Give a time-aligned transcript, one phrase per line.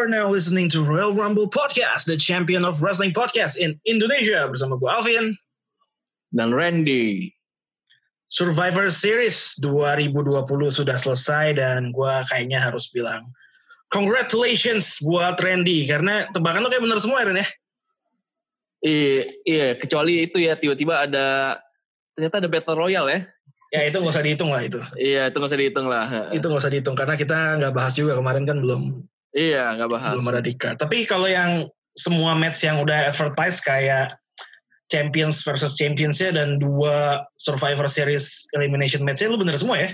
[0.00, 4.48] Are now listening to Royal Rumble Podcast, the champion of wrestling podcast in Indonesia.
[4.48, 5.36] Bersama gue Alvin.
[6.32, 7.28] Dan Randy.
[8.32, 10.40] Survivor Series 2020
[10.72, 13.28] sudah selesai dan gue kayaknya harus bilang
[13.92, 17.48] congratulations buat Randy karena tebakan lo kayak bener semua Ren ya.
[18.80, 21.60] Iya, iya, kecuali itu ya tiba-tiba ada
[22.16, 23.20] ternyata ada battle royale ya.
[23.76, 24.80] Ya itu nggak usah dihitung lah itu.
[24.96, 26.32] Iya, itu nggak usah dihitung lah.
[26.32, 29.04] Itu nggak usah dihitung karena kita nggak bahas juga kemarin kan belum.
[29.30, 30.14] Iya, nggak bahas.
[30.18, 30.76] Belum ada di card.
[30.82, 34.14] Tapi kalau yang semua match yang udah advertise kayak
[34.90, 39.90] Champions versus Champions-nya dan dua Survivor Series elimination match-nya lu bener semua ya?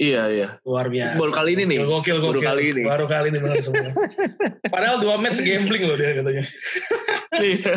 [0.00, 0.48] Iya, iya.
[0.64, 1.20] Luar biasa.
[1.20, 1.78] Baru kali ini nih.
[1.84, 2.40] Gokil, gokil.
[2.40, 2.82] Baru kali ini.
[2.88, 3.92] Baru kali ini bener semua.
[4.72, 6.44] Padahal dua match gambling loh dia katanya.
[7.36, 7.74] Iya.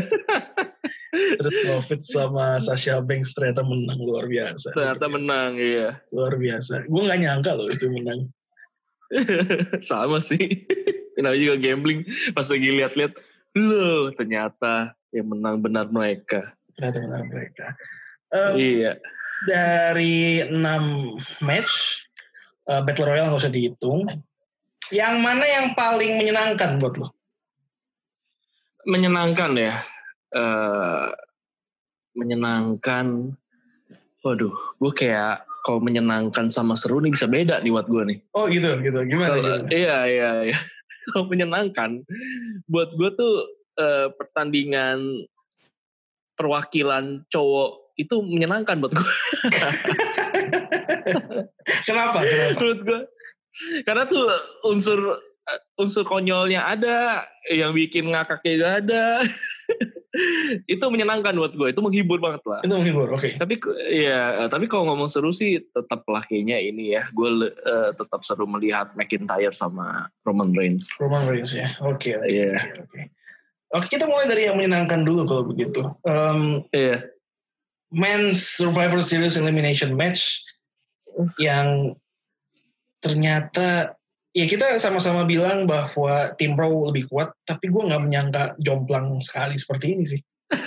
[1.44, 4.72] Terus Profit sama Sasha Banks ternyata menang luar biasa.
[4.72, 6.00] ternyata menang, iya.
[6.16, 6.88] Luar biasa.
[6.88, 8.32] Gue gak nyangka loh itu menang.
[9.90, 10.66] Sama sih.
[11.16, 13.14] Kenapa juga gambling pas lagi lihat-lihat,
[13.54, 16.58] loh ternyata yang menang benar mereka.
[16.74, 17.66] Ternyata menang mereka.
[18.34, 18.98] Um, Iya.
[19.46, 20.58] dari 6
[21.46, 22.02] match,
[22.66, 24.10] uh, Battle Royale gak usah dihitung.
[24.90, 27.14] Yang mana yang paling menyenangkan buat lo?
[28.90, 29.86] Menyenangkan ya.
[30.34, 31.08] Eh
[32.18, 33.38] menyenangkan.
[34.24, 38.18] Waduh, gue kayak kalau menyenangkan sama seru nih bisa beda nih buat gue nih.
[38.36, 39.00] Oh gitu, gitu.
[39.08, 39.40] Gimana?
[39.40, 39.72] Kalau- gimana?
[39.72, 40.60] iya iya iya.
[41.12, 42.00] Kalau menyenangkan,
[42.68, 43.34] buat gue tuh
[43.76, 45.28] eh, pertandingan
[46.40, 49.04] perwakilan cowok itu menyenangkan buat gue.
[51.88, 52.24] Kenapa?
[52.24, 52.56] Kenapa?
[52.56, 53.02] menurut gue,
[53.84, 54.24] karena tuh
[54.68, 55.00] unsur
[55.76, 59.06] unsur konyolnya ada, yang bikin ngakaknya juga ada.
[60.74, 62.62] itu menyenangkan buat gue, itu menghibur banget lah.
[62.62, 63.34] Itu menghibur, oke.
[63.36, 63.58] Tapi
[63.92, 67.10] ya, tapi kalau ngomong seru sih tetap lah kayaknya ini ya.
[67.12, 70.94] Gue eh, tetap seru melihat McIntyre sama Roman Reigns.
[71.02, 72.24] Roman Reigns ya, oke.
[72.24, 72.56] oke, Iya.
[72.56, 73.02] Oke,
[73.74, 73.88] oke.
[73.90, 75.82] Kita mulai dari yang menyenangkan dulu kalau begitu.
[76.06, 77.10] Um, Iya.
[77.94, 80.42] Men's Survivor Series Elimination Match
[81.38, 81.94] yang
[83.06, 83.94] ternyata
[84.34, 89.56] ya kita sama-sama bilang bahwa tim Raw lebih kuat, tapi gue nggak menyangka jomplang sekali
[89.58, 90.22] seperti ini sih.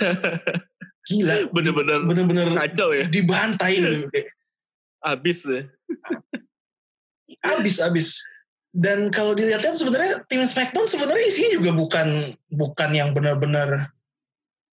[1.07, 3.07] Gila, Bener-bener bener-bener kacau ya.
[3.07, 4.07] dibantai gitu.
[5.11, 5.63] Abis ya.
[7.55, 8.23] abis-abis.
[8.75, 12.07] Dan kalau dilihat-lihat sebenarnya tim SmackDown sebenarnya isinya juga bukan
[12.51, 13.89] bukan yang benar-benar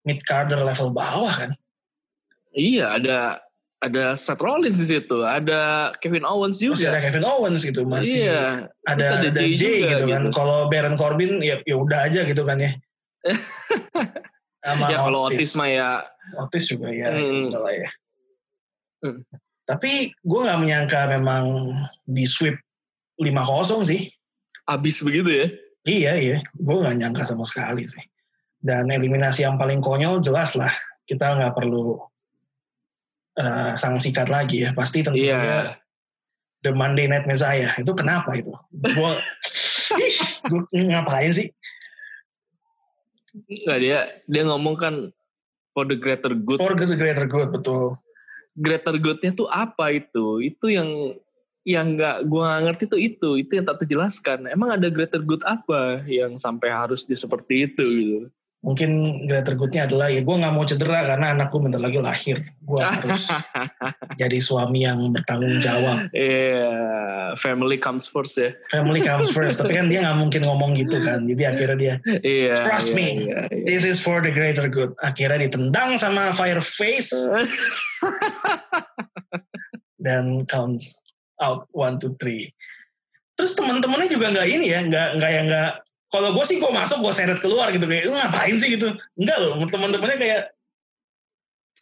[0.03, 1.51] mid carder level bawah kan.
[2.55, 3.19] Iya, ada
[3.85, 7.05] ada Seth Rollins di situ, ada Kevin Owens Masih ada juga.
[7.05, 10.23] Kevin Owens gitu, masih Iya, ada, ada ada Jay Jay, juga gitu kan.
[10.25, 10.29] gitu.
[10.33, 12.73] Kalau Baron Corbin ya ya udah aja gitu kan ya.
[14.65, 15.89] Sama ya kalau Otis mah ya
[16.41, 17.53] Otis juga ya, Hmm.
[17.53, 17.91] udah lah ya.
[19.05, 19.21] Hmm.
[19.65, 21.73] Tapi gue nggak menyangka memang
[22.05, 22.57] di sweep
[23.21, 24.09] 5-0 sih.
[24.65, 25.47] abis begitu ya.
[25.85, 28.01] Iya iya, gue nggak nyangka sama sekali sih.
[28.57, 30.73] Dan eliminasi yang paling konyol jelas lah
[31.05, 32.01] kita nggak perlu
[33.39, 34.71] uh, sangsikat lagi ya.
[34.75, 35.61] Pasti tentu saja Iya.
[36.65, 38.53] The Monday Night Messiah itu kenapa itu?
[38.73, 39.13] Gue
[40.51, 41.53] gue ngapain sih?
[43.35, 44.95] Nggak dia dia ngomong kan
[45.77, 46.57] for the greater good.
[46.57, 47.99] For the greater good betul.
[48.55, 50.41] Greater goodnya tuh apa itu?
[50.41, 51.19] Itu yang
[51.65, 54.49] yang nggak gua nggak ngerti tuh itu itu yang tak terjelaskan.
[54.49, 58.19] Emang ada greater good apa yang sampai harus dia seperti itu gitu?
[58.65, 58.91] Mungkin
[59.29, 62.41] greater goodnya adalah ya gue nggak mau cedera karena anakku bentar lagi lahir.
[62.65, 63.29] Gue harus
[64.17, 66.09] jadi suami yang bertanggung jawab.
[66.17, 66.73] Iya,
[67.37, 68.57] family comes first ya.
[68.73, 69.61] Family comes first.
[69.61, 71.29] Tapi kan dia nggak mungkin ngomong gitu kan.
[71.29, 71.95] Jadi akhirnya dia
[72.25, 72.57] Iya.
[72.65, 73.05] Trust iya, me.
[73.05, 73.65] iya, iya.
[73.69, 74.97] This is for the greater good.
[75.05, 77.13] Akhirnya ditendang sama Fireface
[80.05, 80.81] dan count
[81.45, 82.49] out one two three.
[83.35, 85.73] Terus teman-temannya juga nggak ini ya, nggak nggak yang nggak.
[86.15, 88.95] Kalau gue sih gue masuk gue seret keluar gitu kayak, lu ngapain sih gitu?
[89.19, 90.43] Enggak loh, teman-temannya kayak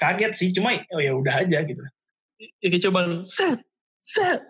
[0.00, 1.84] kaget sih, cuma oh ya udah aja gitu.
[2.40, 3.60] Ya kayak cuman set,
[4.00, 4.40] set.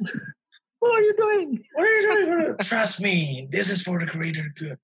[0.78, 1.48] What are you doing?
[1.74, 2.54] What are you doing?
[2.62, 4.78] Trust me, this is for the greater good.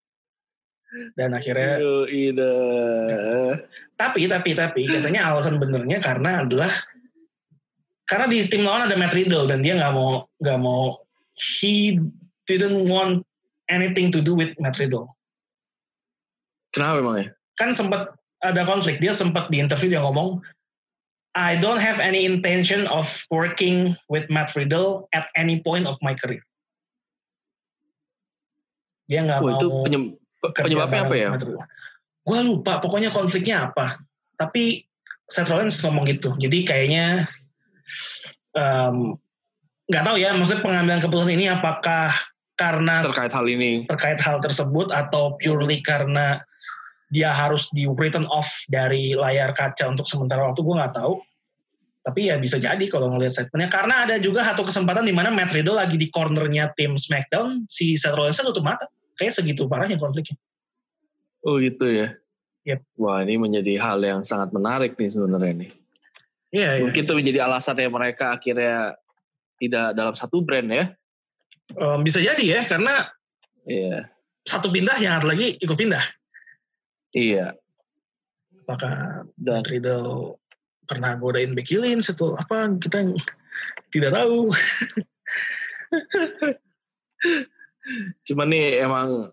[1.14, 2.52] Dan akhirnya Yo, ida.
[4.00, 6.72] tapi tapi tapi katanya alasan benernya karena adalah
[8.08, 10.96] karena di tim lawan ada Matt Riddle dan dia nggak mau nggak mau
[11.36, 12.00] he
[12.48, 13.20] didn't want
[13.68, 15.08] anything to do with Matt Riddle
[16.72, 17.28] Kenapa emang ya?
[17.56, 18.12] kan sempat
[18.44, 20.38] ada konflik dia sempat di interview dia ngomong
[21.38, 26.14] I don't have any intention of working with Matt Riddle at any point of my
[26.14, 26.42] career
[29.08, 31.28] dia nggak Wah, mau itu penyem- penyebabnya apa ya?
[32.28, 33.96] Gue lupa, pokoknya konfliknya apa.
[34.36, 34.84] Tapi
[35.28, 36.36] Seth Rollins ngomong gitu.
[36.36, 37.24] Jadi kayaknya
[38.52, 39.16] em,
[39.88, 42.12] nggak tahu ya, maksudnya pengambilan keputusan ini apakah
[42.58, 43.86] karena terkait hal ini.
[43.86, 46.42] terkait hal tersebut atau purely karena
[47.08, 51.22] dia harus di written off dari layar kaca untuk sementara waktu gue nggak tahu
[52.04, 55.52] tapi ya bisa jadi kalau ngelihat statementnya karena ada juga satu kesempatan di mana Matt
[55.56, 60.36] Riddle lagi di cornernya tim SmackDown si Seth Rollins tutup mata kayak segitu parahnya konfliknya
[61.46, 62.18] Oh gitu ya.
[62.66, 62.80] Yep.
[62.98, 65.70] Wah ini menjadi hal yang sangat menarik nih sebenarnya nih.
[66.52, 68.98] iya iya Mungkin itu menjadi alasannya mereka akhirnya
[69.56, 70.84] tidak dalam satu brand ya.
[71.76, 73.12] Em, bisa jadi ya karena
[73.68, 74.08] Iya.
[74.48, 76.00] satu pindah yang lagi ikut pindah
[77.12, 77.52] Iya.
[78.64, 80.40] apakah Dan Riddle
[80.88, 83.04] pernah godain Becky Lynch atau apa kita
[83.92, 84.48] tidak tahu
[88.28, 89.32] cuman nih emang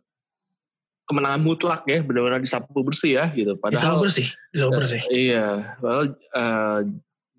[1.06, 3.54] kemenangan mutlak ya benar-benar disapu bersih ya gitu.
[3.62, 6.80] Padahal bersih bisa bersih Iya, padahal eh,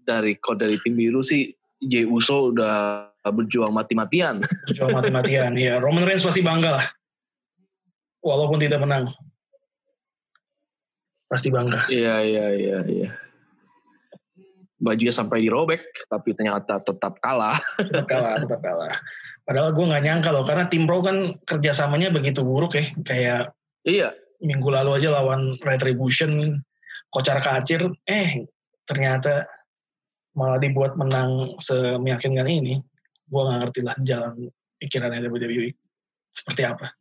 [0.07, 1.51] dari kode dari tim biru sih
[1.83, 4.43] Jey Uso udah berjuang mati-matian.
[4.71, 5.53] Berjuang mati-matian.
[5.59, 6.87] ya Roman Reigns pasti bangga lah.
[8.23, 9.11] Walaupun tidak menang.
[11.27, 11.87] Pasti bangga.
[11.91, 13.11] Iya, iya, iya, iya.
[14.77, 17.57] Bajunya sampai dirobek, tapi ternyata tetap kalah.
[17.81, 18.95] Tetap kalah, tetap kalah.
[19.47, 22.85] Padahal gue nggak nyangka loh, karena tim Raw kan kerjasamanya begitu buruk ya.
[23.07, 23.57] Kayak
[23.87, 24.11] Iya,
[24.43, 26.59] minggu lalu aja lawan Retribution,
[27.15, 28.43] kocar kacir, eh
[28.83, 29.47] ternyata
[30.35, 32.83] malah dibuat menang semeyakinkan ini.
[33.27, 34.33] Gue nggak ngerti lah jalan
[34.79, 35.71] pikirannya WWE
[36.31, 36.93] seperti apa.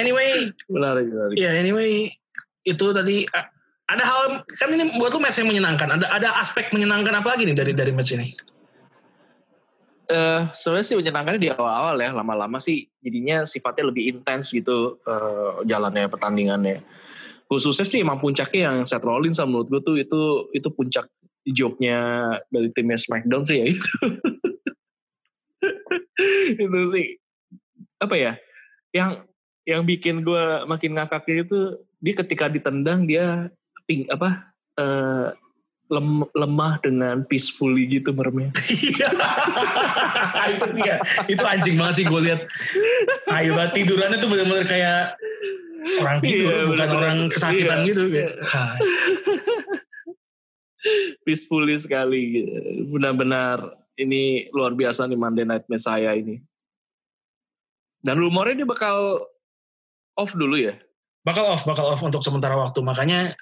[0.00, 1.36] Anyway, menarik, menarik.
[1.36, 2.08] Ya anyway
[2.64, 3.28] itu tadi
[3.86, 4.22] ada hal
[4.56, 6.00] kan ini buat lu match yang menyenangkan.
[6.00, 8.32] Ada ada aspek menyenangkan apa lagi nih dari dari match ini?
[10.12, 15.68] Eh, sebenarnya sih menyenangkannya di awal-awal ya, lama-lama sih jadinya sifatnya lebih intens gitu eh,
[15.68, 16.82] jalannya pertandingannya.
[17.46, 20.20] Khususnya sih emang puncaknya yang Seth Rollins sama menurut gue tuh itu
[20.56, 21.04] itu puncak
[21.44, 21.98] joke-nya
[22.48, 23.88] dari timnya SmackDown sih ya itu.
[26.62, 27.06] itu sih
[27.98, 28.32] apa ya?
[28.92, 29.10] Yang
[29.62, 31.58] yang bikin gue makin ngakaknya itu
[32.02, 33.46] dia ketika ditendang dia
[33.86, 35.30] ping apa eh,
[35.86, 38.50] lem- lemah dengan peacefully gitu meremnya.
[38.72, 39.10] Iya.
[40.50, 40.96] itu dia.
[41.28, 42.40] Itu anjing banget sih gue lihat.
[43.30, 45.14] Ayo banget tidurannya tuh benar-benar kayak
[45.98, 46.98] orang tidur Iya, bukan bener-bener.
[46.98, 47.86] orang kesakitan Iya.
[47.90, 48.02] gitu.
[48.10, 48.78] Kayak, "Hai."
[51.24, 52.46] Peacefully sekali.
[52.90, 56.40] Benar-benar ini luar biasa nih Monday Night Messiah ini.
[58.02, 59.26] Dan rumornya dia bakal
[60.18, 60.74] off dulu ya?
[61.22, 62.82] Bakal off, bakal off untuk sementara waktu.
[62.82, 63.38] Makanya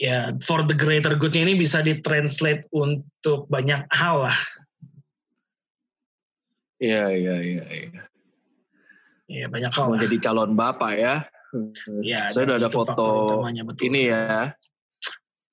[0.00, 4.38] ya for the greater good-nya ini bisa ditranslate untuk banyak hal lah.
[6.78, 8.02] iya iya iya iya.
[9.28, 11.14] Ya banyak hal mau jadi calon bapak ya?
[12.04, 13.08] Ya, saya udah ada foto
[13.84, 14.52] ini ya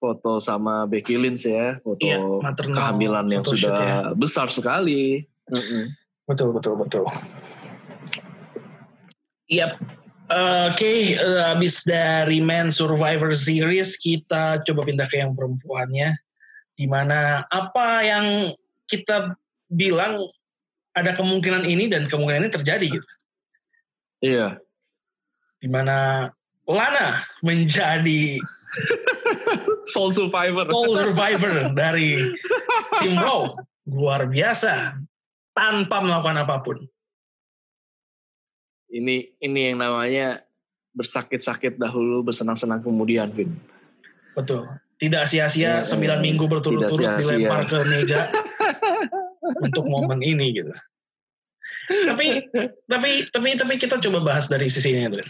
[0.06, 4.14] foto sama Becky Lynch ya foto Iya, maternal kehamilan yang sudah ya.
[4.14, 5.90] besar sekali Mm-mm.
[6.26, 7.06] Betul, betul, betul.
[9.46, 9.78] Yap.
[10.74, 16.18] Oke, eh, habis dari Men Survivor Series, kita coba pindah ke yang perempuannya.
[16.74, 18.50] Di mana apa yang
[18.90, 19.38] kita
[19.70, 20.26] bilang
[20.98, 23.10] ada kemungkinan ini dan kemungkinan ini terjadi gitu.
[24.26, 24.58] iya
[25.62, 26.28] Di mana
[26.66, 28.42] Lana menjadi
[29.96, 32.20] Soul Survivor sole survivor dari
[33.00, 33.56] tim Raw.
[33.88, 35.00] Luar biasa.
[35.56, 36.84] Tanpa melakukan apa pun.
[38.96, 40.40] ini ini yang namanya
[40.96, 43.52] bersakit-sakit dahulu bersenang-senang kemudian Vin
[44.36, 44.68] Betul.
[44.96, 48.32] Tidak sia-sia Iya, sembilan minggu berturut-turut dilempar ke meja
[49.66, 50.72] untuk momen ini gitu.
[51.92, 52.48] Tapi
[52.88, 55.28] tapi tapi tapi kita coba bahas dari sisi ini Adrian.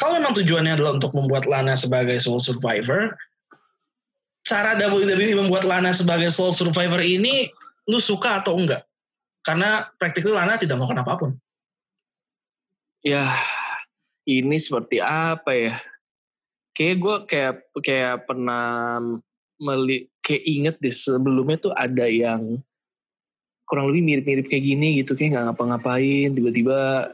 [0.00, 3.12] Kalau memang tujuannya adalah untuk membuat Lana sebagai sole survivor,
[4.50, 7.46] cara WWE membuat Lana sebagai sole survivor ini
[7.86, 8.82] lu suka atau enggak?
[9.46, 11.30] Karena practically Lana tidak melakukan apa pun.
[13.00, 13.32] ya
[14.28, 15.80] ini seperti apa ya
[16.76, 19.00] kayak gue kayak kayak pernah
[19.56, 22.60] meli kayak inget deh sebelumnya tuh ada yang
[23.64, 27.08] kurang lebih mirip-mirip kayak gini gitu kayak nggak ngapa-ngapain tiba-tiba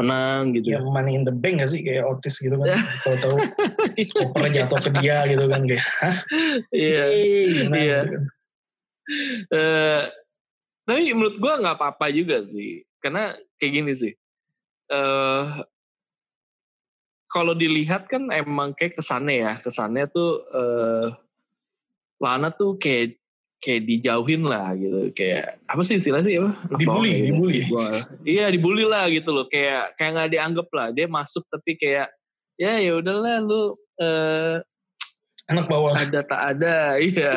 [0.00, 2.72] menang gitu Ya money in the bank gak sih kayak Otis gitu kan.
[3.04, 3.36] Kalau tahu
[4.16, 6.16] kopernya jatuh ke dia gitu kan kayak, hah?
[6.72, 7.42] iya Iya.
[7.52, 8.24] gitu kan.
[9.52, 10.02] Eh,
[10.82, 14.12] tapi menurut gue nggak apa-apa juga sih karena kayak gini sih
[14.90, 15.44] eh
[17.26, 21.08] kalau dilihat kan emang kayak kesannya ya kesannya tuh eh
[22.22, 23.18] Lana tuh kayak
[23.62, 25.14] kayak dijauhin lah gitu.
[25.14, 26.50] Kayak apa sih istilah sih apa?
[26.74, 27.60] Dibully, Apa, dibully.
[27.70, 29.46] Gua- iya dibully lah gitu loh.
[29.46, 30.88] Kayak kayak nggak dianggap lah.
[30.90, 32.10] Dia masuk tapi kayak
[32.58, 34.58] ya ya udahlah lu eh
[35.46, 35.94] Anak bawah.
[35.94, 37.32] ada tak ada iya.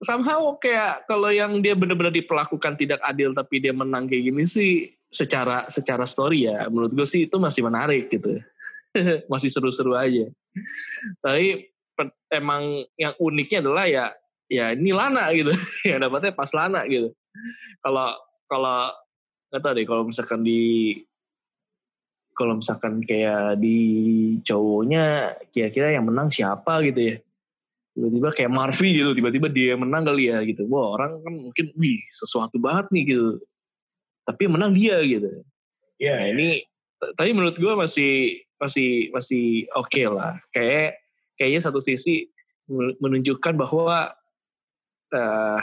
[0.00, 4.88] Somehow kayak kalau yang dia benar-benar diperlakukan tidak adil tapi dia menang kayak gini sih
[5.12, 8.40] secara secara story ya menurut gue sih itu masih menarik gitu.
[9.30, 10.26] Masih seru-seru aja.
[11.22, 11.70] Tapi
[12.26, 14.10] emang yang uniknya adalah ya
[14.50, 15.54] ya ini Lana gitu.
[15.88, 17.14] Ya dapatnya pas Lana gitu.
[17.80, 18.18] Kalau
[18.50, 18.90] kalau
[19.50, 20.62] nggak tahu deh kalau misalkan di
[22.34, 23.78] kalau misalkan kayak di
[24.42, 27.16] cowoknya kira-kira yang menang siapa gitu ya.
[27.90, 30.66] Tiba-tiba kayak Marvi gitu tiba-tiba dia menang kali ya gitu.
[30.66, 33.38] Wah orang kan mungkin wih sesuatu banget nih gitu.
[34.26, 35.30] Tapi menang dia gitu.
[36.00, 36.64] Ya nah, ini
[37.00, 40.40] tapi menurut gue masih masih masih oke okay lah.
[40.52, 41.00] Kayak
[41.36, 42.28] kayaknya satu sisi
[43.00, 44.14] menunjukkan bahwa
[45.14, 45.60] uh,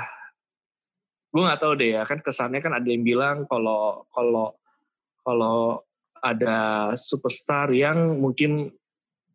[1.32, 4.56] gue nggak tahu deh ya kan kesannya kan ada yang bilang kalau kalau
[5.22, 5.84] kalau
[6.24, 8.74] ada superstar yang mungkin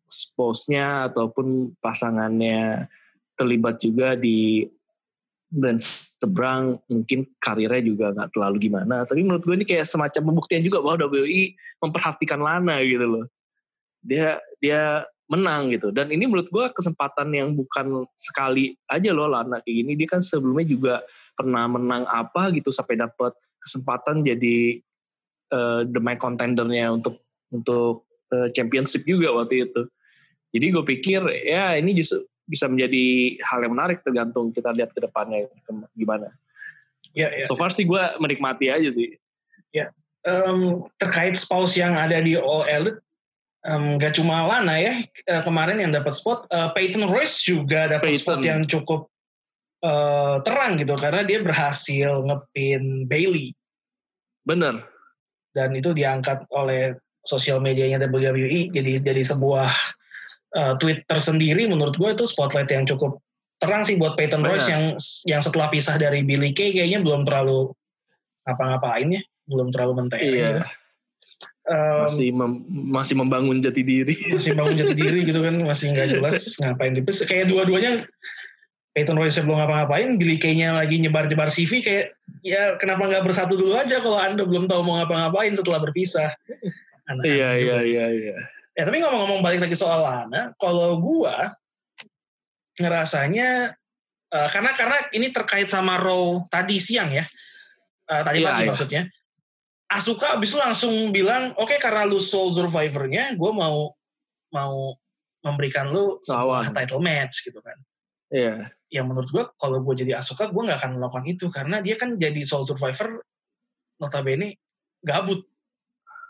[0.09, 2.89] spouse-nya ataupun pasangannya
[3.33, 4.67] terlibat juga di
[5.53, 9.05] brand seberang mungkin karirnya juga nggak terlalu gimana.
[9.05, 13.25] Tapi menurut gue ini kayak semacam pembuktian juga bahwa WI memperhatikan Lana gitu loh.
[14.01, 19.59] Dia dia menang gitu dan ini menurut gue kesempatan yang bukan sekali aja loh Lana
[19.65, 20.95] kayak gini dia kan sebelumnya juga
[21.33, 24.77] pernah menang apa gitu sampai dapat kesempatan jadi
[25.49, 29.81] uh, the main contendernya untuk untuk uh, championship juga waktu itu
[30.53, 34.99] jadi gue pikir ya ini justru bisa menjadi hal yang menarik tergantung kita lihat ke
[34.99, 35.47] depannya
[35.95, 36.29] gimana.
[37.15, 37.45] Ya, ya.
[37.47, 39.15] So far sih gue menikmati aja sih.
[39.73, 39.89] Ya,
[40.27, 43.01] um, terkait spouse yang ada di All Elite,
[43.67, 44.93] um, gak cuma Lana ya
[45.31, 49.07] uh, kemarin yang dapat spot, uh, Peyton Royce juga dapat spot yang cukup
[49.83, 53.55] uh, terang gitu karena dia berhasil ngepin Bailey.
[54.43, 54.83] Bener.
[55.53, 59.71] Dan itu diangkat oleh sosial medianya WWE jadi jadi sebuah
[60.59, 63.23] uh, tweet tersendiri menurut gue itu spotlight yang cukup
[63.63, 67.71] terang sih buat Peyton Royce yang yang setelah pisah dari Billy Kay kayaknya belum terlalu
[68.43, 70.27] apa-ngapain ya, belum terlalu mentek iya.
[70.35, 70.61] gitu.
[71.63, 74.11] Um, masih mem, masih membangun jati diri.
[74.35, 77.23] Masih membangun jati diri gitu kan, masih nggak jelas ngapain tipis.
[77.23, 78.03] Kayak dua-duanya
[78.91, 82.13] Peyton Royce belum ngapa-ngapain, Billy Kay-nya lagi nyebar-nyebar CV kayak
[82.45, 86.29] ya kenapa nggak bersatu dulu aja kalau anda belum tahu mau ngapa-ngapain setelah berpisah.
[87.25, 88.37] iya iya iya iya.
[88.75, 91.55] Ya tapi ngomong-ngomong balik lagi soal Lana, kalau gua
[92.77, 93.73] ngerasanya
[94.35, 97.25] uh, karena karena ini terkait sama Raw tadi siang ya,
[98.11, 98.69] uh, tadi yeah, pagi yeah.
[98.69, 99.01] maksudnya.
[99.93, 103.93] Asuka abis itu langsung bilang, oke okay, karena lu Soul Survivornya, gue mau
[104.53, 104.93] mau
[105.43, 107.77] memberikan lu sebuah title match gitu kan.
[108.33, 108.43] Iya.
[108.43, 108.57] Yeah.
[108.93, 112.17] Yang menurut gue kalau gue jadi Asuka, gue nggak akan melakukan itu karena dia kan
[112.17, 113.21] jadi Soul Survivor
[114.01, 114.57] notabene
[115.03, 115.45] gabut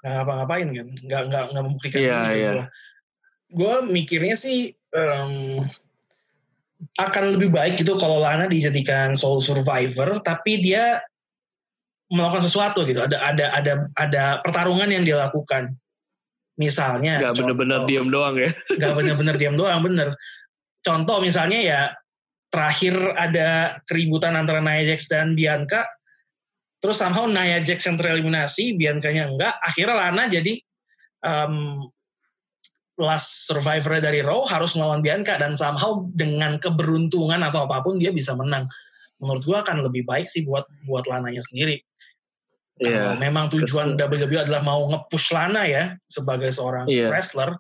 [0.04, 2.54] nggak ngapa-ngapain kan nggak nggak nggak membuktikan yeah, yeah.
[2.54, 2.66] gue
[3.56, 5.64] gue mikirnya sih um,
[7.00, 11.00] akan lebih baik gitu kalau Lana dijadikan soul survivor tapi dia
[12.14, 15.74] melakukan sesuatu gitu ada ada ada ada pertarungan yang dia lakukan
[16.62, 20.14] misalnya nggak bener-bener diam doang ya nggak bener-bener diam doang bener
[20.86, 21.82] contoh misalnya ya
[22.54, 25.90] terakhir ada keributan antara Nia Jax dan Bianca
[26.84, 29.56] Terus somehow Nia Jax yang tereliminasi, Bianca-nya enggak.
[29.64, 30.60] Akhirnya Lana jadi
[31.24, 31.88] um,
[33.00, 38.12] last survivor dari Raw harus melawan Bianca dan somehow dengan keberuntungan atau apa pun dia
[38.12, 38.68] bisa menang.
[39.24, 41.80] Menurut gua akan lebih baik sih buat buat Lana-nya sendiri.
[42.82, 43.14] Yeah.
[43.14, 44.10] Kalau memang tujuan Kesel.
[44.10, 47.14] WWE adalah mau nge-push Lana ya sebagai seorang yeah.
[47.14, 47.54] wrestler,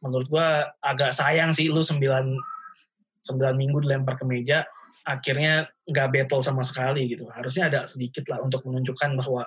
[0.00, 4.64] menurut gua agak sayang sih lu 9 9 minggu dilempar ke meja
[5.04, 7.28] akhirnya nggak battle sama sekali gitu.
[7.32, 9.44] Harusnya ada sedikit lah untuk menunjukkan bahwa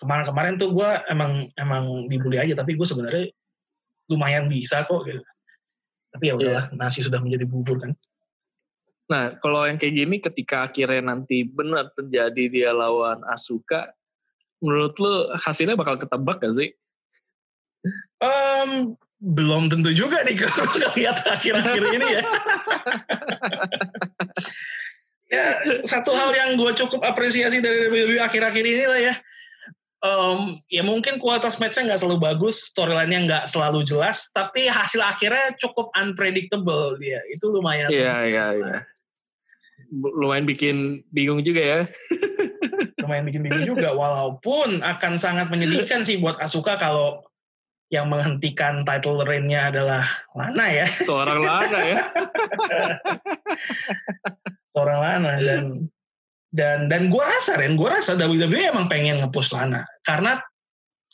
[0.00, 3.28] kemarin-kemarin tuh gue emang emang dibully aja, tapi gue sebenarnya
[4.08, 5.20] lumayan bisa kok gitu.
[6.10, 6.78] Tapi ya udahlah, yeah.
[6.80, 7.92] nasi sudah menjadi bubur kan.
[9.10, 13.90] Nah, kalau yang kayak gini ketika akhirnya nanti benar terjadi dia lawan Asuka,
[14.60, 16.70] menurut lu hasilnya bakal ketebak gak sih?
[18.20, 22.22] Um, belum tentu juga nih kalau lihat akhir-akhir ini ya.
[25.36, 25.46] ya
[25.84, 29.14] satu hal yang gue cukup apresiasi dari WWE akhir-akhir ini lah ya.
[30.00, 35.52] Um, ya mungkin kualitas matchnya nggak selalu bagus, storyline-nya nggak selalu jelas, tapi hasil akhirnya
[35.60, 37.20] cukup unpredictable dia.
[37.28, 37.92] Itu lumayan.
[37.92, 38.76] Iya iya iya.
[39.90, 41.80] Lumayan bikin bingung juga ya.
[43.02, 47.26] lumayan bikin bingung juga, walaupun akan sangat menyedihkan sih buat Asuka kalau
[47.90, 50.06] yang menghentikan title reign-nya adalah
[50.38, 50.86] Lana ya.
[51.10, 51.96] Seorang Lana ya.
[54.78, 55.64] Seorang Lana dan
[56.54, 60.38] dan dan gue rasa Ren, gue rasa WWE emang pengen ngepush Lana karena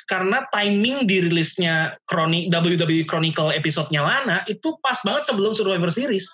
[0.06, 6.28] karena timing dirilisnya Chronic, WWE Chronicle episode-nya Lana itu pas banget sebelum Survivor Series.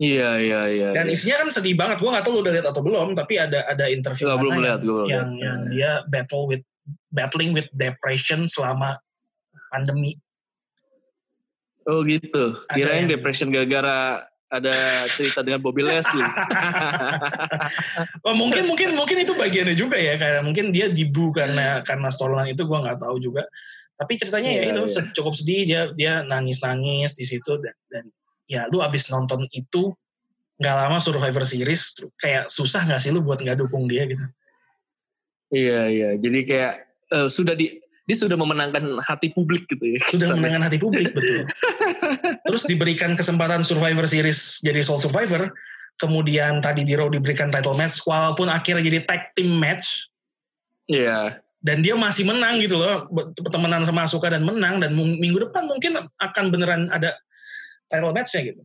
[0.00, 0.88] Iya iya iya.
[0.96, 1.14] Dan iya.
[1.14, 2.00] isinya kan sedih banget.
[2.00, 4.64] Gue nggak tahu lu udah lihat atau belum, tapi ada ada interview mana belum yang,
[4.64, 5.42] lihat, gua belum yang, lihat.
[5.44, 6.64] yang dia battle with
[7.14, 8.96] battling with depression selama
[9.70, 10.16] pandemi.
[11.86, 12.56] Oh gitu.
[12.72, 14.74] Kirain yang- depression gara-gara ada
[15.08, 16.22] cerita dengan Bobby Leslie.
[18.26, 22.52] Oh mungkin mungkin mungkin itu bagiannya juga ya kayak mungkin dia dibu karena karena storyline
[22.54, 23.42] itu gue nggak tahu juga.
[23.98, 24.92] Tapi ceritanya ya Iya, itu iya.
[24.92, 28.04] se- cukup sedih dia dia nangis nangis di situ dan, dan
[28.52, 29.96] ya lu abis nonton itu
[30.60, 34.20] nggak lama Survivor Series kayak susah nggak sih lu buat nggak dukung dia gitu.
[35.50, 36.08] iya iya.
[36.20, 36.72] Jadi kayak
[37.10, 40.00] eh, sudah di dia sudah memenangkan hati publik gitu ya.
[40.06, 40.38] Sudah kesannya.
[40.44, 41.48] menangkan hati publik betul.
[42.46, 45.48] Terus diberikan kesempatan Survivor Series jadi Soul Survivor.
[45.96, 50.08] Kemudian tadi di Raw diberikan title match walaupun akhirnya jadi tag team match
[50.90, 51.38] Iya.
[51.62, 53.06] dan dia masih menang gitu loh
[53.54, 57.14] temenan sama Asuka dan menang dan minggu depan mungkin akan beneran ada
[57.92, 58.62] title match-nya gitu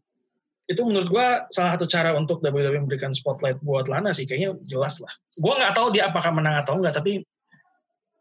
[0.68, 5.04] itu menurut gua salah satu cara untuk WWE memberikan spotlight buat Lana sih kayaknya jelas
[5.04, 7.24] lah gua nggak tahu dia apakah menang atau enggak tapi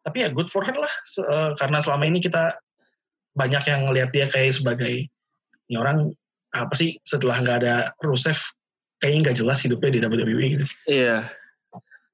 [0.07, 0.91] tapi ya good for her lah
[1.23, 2.55] eh, karena selama ini kita
[3.35, 5.07] banyak yang ngelihat dia kayak sebagai
[5.67, 6.15] ini orang
[6.55, 8.39] apa sih setelah nggak ada Rusev
[9.03, 11.29] kayaknya nggak jelas hidupnya di WWE gitu Iya.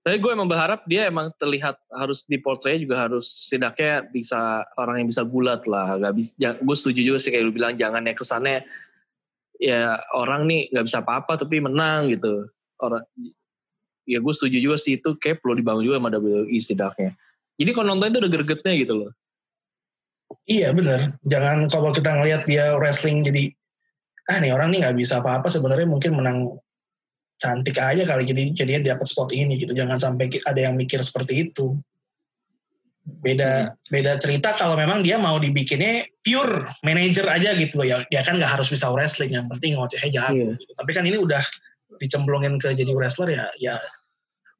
[0.02, 4.98] Tapi gue emang berharap dia emang terlihat harus di portray juga harus setidaknya bisa orang
[4.98, 5.94] yang bisa gulat lah.
[5.94, 8.66] Gak bisa, gue setuju juga sih kayak lu bilang jangan ya kesannya
[9.62, 12.50] ya orang nih nggak bisa apa-apa tapi menang gitu.
[12.82, 13.06] Orang
[14.02, 17.10] ya gue setuju juga sih itu kayak perlu dibangun juga sama WWE setidaknya.
[17.54, 19.10] Jadi kalau nonton itu udah gregetnya gitu loh.
[20.50, 21.14] Iya bener.
[21.22, 23.54] Jangan kalau kita ngelihat dia wrestling jadi
[24.30, 26.58] ah nih orang nih nggak bisa apa-apa sebenarnya mungkin menang
[27.38, 29.70] cantik aja kali jadi jadinya dapat spot ini gitu.
[29.78, 31.78] Jangan sampai ada yang mikir seperti itu.
[33.02, 38.06] Beda beda cerita kalau memang dia mau dibikinnya pure manager aja gitu ya.
[38.14, 40.54] Ya kan nggak harus bisa wrestling yang penting ngocehnya jago.
[40.54, 40.60] Iya.
[40.60, 40.72] gitu.
[40.78, 41.42] Tapi kan ini udah
[41.98, 43.76] dicemplungin ke jadi wrestler ya ya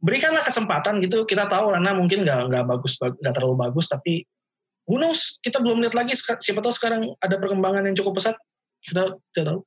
[0.03, 1.23] berikanlah kesempatan gitu.
[1.23, 4.27] Kita tahu karena mungkin nggak nggak bagus nggak terlalu bagus tapi
[4.91, 8.35] who knows kita belum lihat lagi siapa tahu sekarang ada perkembangan yang cukup pesat
[8.83, 9.61] kita tidak tahu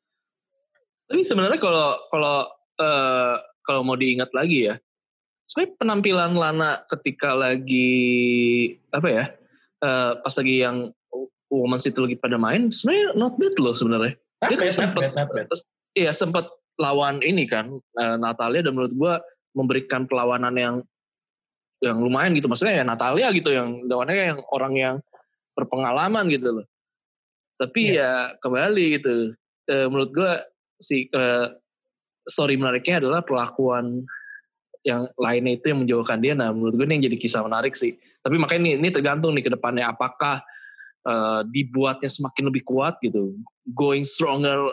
[1.06, 2.38] Tapi sebenarnya kalau kalau
[2.82, 3.36] eh,
[3.66, 4.76] kalau mau diingat lagi ya,
[5.46, 7.94] sebenarnya penampilan Lana ketika lagi
[8.90, 9.26] apa ya,
[9.82, 10.78] eh, pas lagi yang
[11.46, 14.18] Women's itu lagi pada main, sebenarnya not bad loh sebenarnya.
[14.50, 15.04] Dia kan sempat,
[15.96, 19.14] iya sempat lawan ini kan eh, Natalia dan menurut gua
[19.56, 20.76] memberikan perlawanan yang
[21.80, 22.52] yang lumayan gitu.
[22.52, 24.96] Maksudnya ya Natalia gitu yang lawannya yang orang yang
[25.56, 26.66] berpengalaman gitu loh.
[27.56, 29.32] Tapi ya kembali gitu.
[29.70, 30.44] Eh, menurut gua
[30.76, 31.48] si eh,
[32.28, 34.04] story menariknya adalah perlakuan
[34.86, 36.38] yang lainnya itu yang menjauhkan dia.
[36.38, 37.98] Nah, menurut gue ini yang jadi kisah menarik sih.
[38.22, 40.46] Tapi makanya ini, ini tergantung nih ke depannya apakah
[41.04, 43.34] eh, dibuatnya semakin lebih kuat gitu,
[43.74, 44.70] going stronger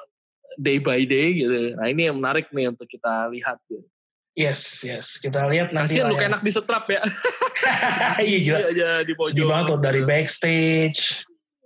[0.60, 1.72] day by day gitu.
[1.80, 3.56] Nah, ini yang menarik nih untuk kita lihat.
[3.66, 3.88] Gitu.
[4.32, 6.28] yes yes kita lihat nanti Kasihan lah lu ya.
[6.32, 7.04] enak disetrap ya.
[8.24, 9.28] iya gila Dia aja di pojok.
[9.28, 11.00] sedih banget tuh dari backstage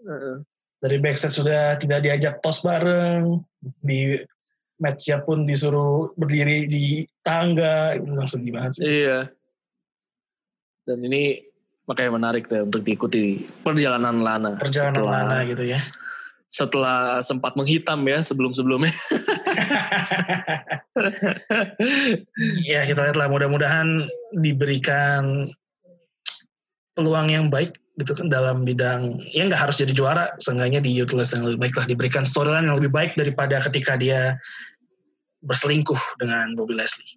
[0.02, 0.36] Heeh.
[0.82, 3.38] dari backstage sudah tidak diajak tos bareng
[3.86, 4.18] di
[4.76, 9.18] matchnya pun disuruh berdiri di tangga itu memang sedih banget sih Iya.
[10.86, 11.42] Dan ini
[11.86, 14.54] makanya menarik deh untuk diikuti perjalanan Lana.
[14.58, 15.80] perjalanan setelah, Lana gitu ya
[16.46, 18.94] Setelah sempat menghitam ya sebelum-sebelumnya.
[22.70, 25.50] ya kita lihatlah mudah-mudahan diberikan
[26.96, 31.32] peluang yang baik gitu kan dalam bidang ya nggak harus jadi juara seenggaknya di utilize
[31.32, 34.36] yang lebih baik lah diberikan storyline yang lebih baik daripada ketika dia
[35.44, 37.16] berselingkuh dengan Bobby Leslie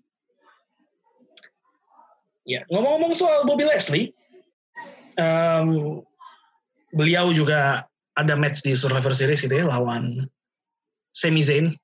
[2.47, 4.15] ya ngomong-ngomong soal Bobby Leslie
[5.19, 5.99] em,
[6.95, 7.83] beliau juga
[8.15, 10.27] ada match di Survivor Series gitu ya lawan
[11.11, 11.75] Sami Zayn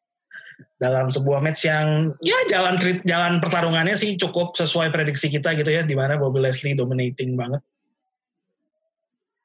[0.79, 5.84] dalam sebuah match yang ya jalan jalan pertarungannya sih cukup sesuai prediksi kita gitu ya
[5.84, 7.63] di mana Bobby Leslie dominating banget.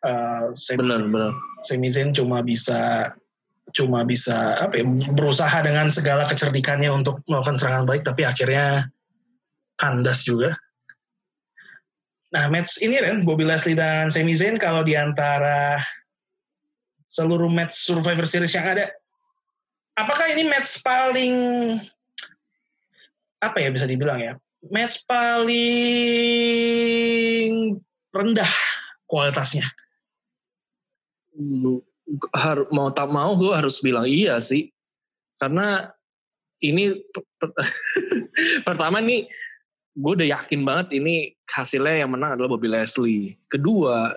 [0.00, 1.32] Uh, bener, bener.
[1.60, 3.12] Sami Zayn cuma bisa
[3.70, 4.84] cuma bisa apa ya,
[5.14, 8.88] berusaha dengan segala kecerdikannya untuk melakukan serangan balik tapi akhirnya
[9.76, 10.56] kandas juga.
[12.30, 15.78] Nah match ini Ren, Bobby Leslie dan Sami Zayn kalau di antara
[17.10, 18.86] seluruh match Survivor Series yang ada
[19.98, 21.34] apakah ini match paling
[23.42, 24.38] apa ya bisa dibilang ya
[24.70, 25.58] match paling
[28.14, 28.52] rendah
[29.10, 29.66] kualitasnya
[31.40, 31.84] Lu-
[32.34, 34.68] har- mau tak mau gue harus bilang iya sih.
[35.40, 35.88] Karena
[36.60, 37.56] ini per- per-
[38.68, 39.24] pertama nih
[39.96, 43.40] gue udah yakin banget ini hasilnya yang menang adalah Bobby Leslie.
[43.48, 44.14] Kedua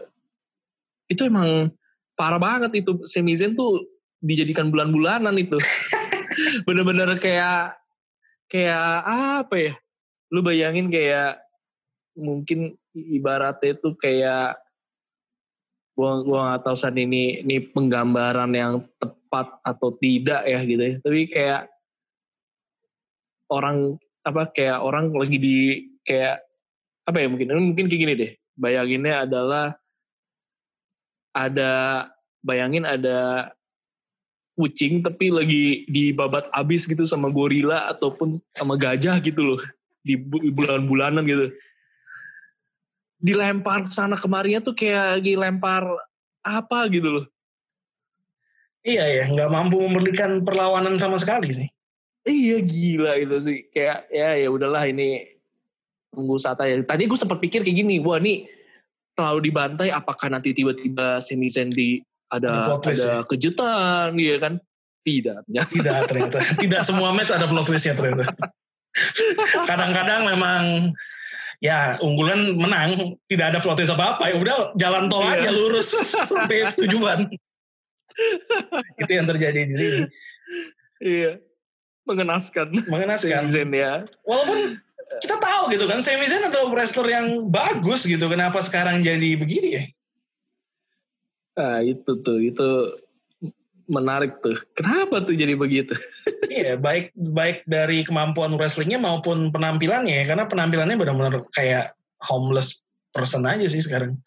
[1.08, 1.72] itu emang
[2.14, 3.02] parah banget itu.
[3.08, 3.88] Sami Zayn tuh
[4.20, 5.58] dijadikan bulan-bulanan itu.
[6.68, 7.78] Bener-bener kayak
[8.52, 8.88] kayak
[9.44, 9.74] apa ya?
[10.34, 11.42] Lu bayangin kayak
[12.18, 14.58] mungkin ibaratnya itu kayak
[15.94, 20.96] gua gua nggak tahu saat ini ini penggambaran yang tepat atau tidak ya gitu ya.
[21.02, 21.62] Tapi kayak
[23.54, 25.56] orang apa kayak orang lagi di
[26.02, 26.42] kayak
[27.04, 28.32] apa ya mungkin mungkin kayak gini deh.
[28.54, 29.66] Bayanginnya adalah
[31.34, 31.72] ada
[32.46, 33.50] bayangin ada
[34.54, 39.62] kucing tapi lagi dibabat abis gitu sama gorila ataupun sama gajah gitu loh
[40.06, 40.14] di
[40.54, 41.50] bulan-bulanan gitu
[43.24, 45.88] dilempar sana kemarinya tuh kayak dilempar
[46.44, 47.26] apa gitu loh.
[48.84, 51.70] Iya ya nggak mampu memberikan perlawanan sama sekali sih.
[52.28, 53.60] Iya gila itu sih.
[53.72, 55.40] Kayak ya ya udahlah ini
[56.12, 56.76] tunggu saat aja.
[56.84, 58.44] Tadi gue sempat pikir kayak gini wah nih
[59.16, 63.24] terlalu dibantai apakah nanti tiba-tiba Semi Sandy ada ada ya?
[63.24, 64.20] kejutan?
[64.20, 64.60] Gitu kan?
[65.04, 65.72] Tidak ternyata.
[65.72, 66.38] tidak ternyata.
[66.60, 68.36] Tidak semua match ada plot twistnya ternyata.
[69.70, 70.92] Kadang-kadang memang
[71.64, 75.48] ya unggulan menang tidak ada plot twist apa apa ya udah jalan tol iya.
[75.48, 75.96] aja lurus.
[76.30, 77.32] Sampai tujuan.
[79.02, 80.02] Itu yang terjadi di sini.
[81.00, 81.40] Iya.
[82.04, 82.84] Mengenaskan.
[82.92, 83.48] Mengenaskan.
[83.48, 84.04] Zen ya.
[84.28, 84.76] Walaupun
[85.24, 89.70] kita tahu gitu kan Sami Zayn adalah wrestler yang bagus gitu kenapa sekarang jadi begini
[89.72, 89.84] ya?
[91.54, 92.70] Ah itu tuh itu
[93.88, 94.56] menarik tuh.
[94.78, 95.94] Kenapa tuh jadi begitu?
[96.54, 100.26] Iya baik baik dari kemampuan wrestlingnya maupun penampilannya ya.
[100.30, 104.22] Karena penampilannya benar-benar kayak homeless person aja sih sekarang.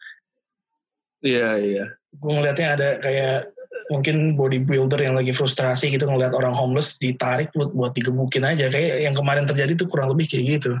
[1.23, 1.85] Iya iya.
[2.19, 3.47] Gue ngelihatnya ada kayak
[3.87, 8.67] mungkin bodybuilder yang lagi frustrasi gitu ngeliat orang homeless ditarik buat buat digebukin aja.
[8.67, 10.75] Kayak yang kemarin terjadi tuh kurang lebih kayak gitu.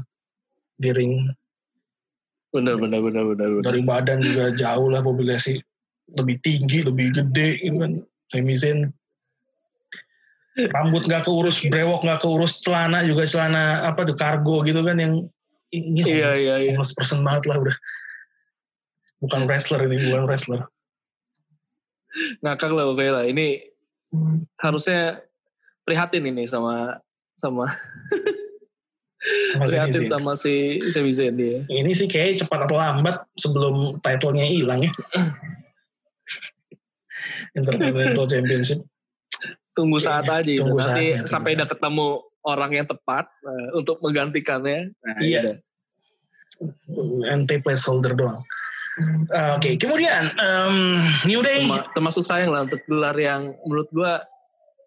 [0.75, 1.31] Di ring.
[2.51, 5.63] Benar benar benar benar, dari badan juga jauh lah populasi.
[6.19, 8.91] Lebih tinggi lebih gede gitu kan Zayn
[10.73, 15.29] rambut nggak keurus brewok nggak keurus celana juga celana apa tuh kargo gitu kan yang
[15.69, 16.67] ini iya, homeless, iya, iya.
[16.73, 17.77] homeless person banget lah udah
[19.21, 20.61] bukan wrestler ini bukan wrestler
[22.41, 23.25] ngakak lah pokoknya lah.
[23.29, 23.47] Ini
[24.13, 24.37] hmm.
[24.59, 25.21] harusnya
[25.85, 26.99] prihatin ini sama
[27.37, 27.69] sama
[29.61, 31.63] prihatin sama si Sami Zayn dia.
[31.69, 34.91] Ini sih kayak cepat atau lambat sebelum titlenya hilang ya.
[37.55, 38.79] Intercontinental Championship.
[39.77, 40.41] Tunggu saat aja.
[40.57, 42.07] Tunggu Nanti saat, sampai udah ketemu
[42.47, 44.95] orang yang tepat uh, untuk menggantikannya.
[45.03, 45.59] Nah, iya.
[47.29, 48.41] Anti placeholder doang.
[49.29, 49.73] Uh, Oke, okay.
[49.77, 50.97] kemudian um,
[51.29, 51.61] New Day
[51.93, 54.25] termasuk sayang lah untuk gelar yang menurut gua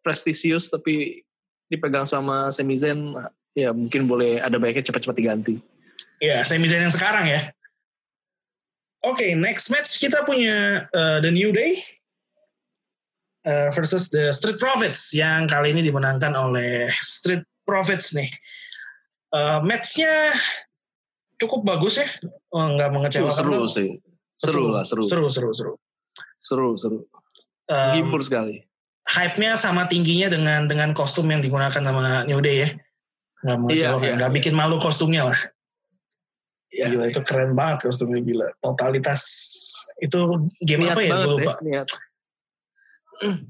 [0.03, 1.22] prestisius tapi
[1.70, 3.14] dipegang sama Sami Zayn
[3.55, 5.62] ya mungkin boleh ada baiknya cepat-cepat diganti.
[6.18, 7.55] Ya, Sami Zayn yang sekarang ya.
[9.07, 11.79] Oke, okay, next match kita punya uh, The New Day
[13.46, 18.29] uh, versus The Street Profits yang kali ini dimenangkan oleh Street Profits nih.
[19.31, 20.35] Uh, matchnya
[21.38, 22.09] cukup bagus ya,
[22.50, 23.33] oh, nggak mengecewakan.
[23.33, 23.88] Seru sih,
[24.37, 25.07] seru lah, seru.
[25.07, 25.72] Seru, seru, seru.
[26.40, 26.98] Seru, seru.
[27.70, 28.66] Um, sekali.
[29.07, 32.68] Hype-nya sama tingginya dengan dengan kostum yang digunakan sama New Day ya.
[33.40, 34.37] Nggak iya, mengecewakan, iya, iya, nggak iya.
[34.37, 35.40] bikin malu kostumnya lah.
[36.70, 38.46] Iya, gila, itu keren banget kostumnya gila.
[38.62, 39.22] Totalitas
[39.98, 41.11] itu game Niat apa ya?
[41.26, 41.53] Gue lupa.
[41.66, 41.83] Ya,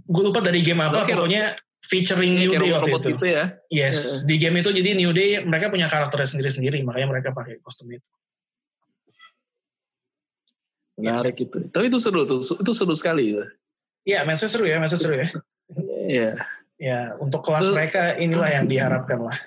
[0.06, 1.06] Gue lupa dari game apa.
[1.06, 1.54] Pokoknya
[1.86, 3.08] featuring New Day waktu itu.
[3.16, 3.44] Gitu ya.
[3.72, 4.26] Yes, yeah.
[4.28, 8.06] di game itu jadi New Day mereka punya karakternya sendiri-sendiri, makanya mereka pakai kostum itu.
[11.00, 11.58] Menarik ya, itu.
[11.72, 13.44] Tapi itu seru tuh, itu seru sekali itu.
[14.04, 15.28] Iya, matchnya seru ya, matchnya seru ya.
[16.10, 16.30] Iya.
[16.80, 19.38] ya, untuk kelas itu, mereka inilah yang diharapkan lah.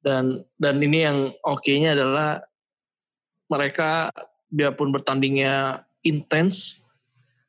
[0.00, 2.40] Dan dan ini yang oke-nya adalah
[3.52, 4.08] mereka
[4.48, 6.88] biarpun bertandingnya intens,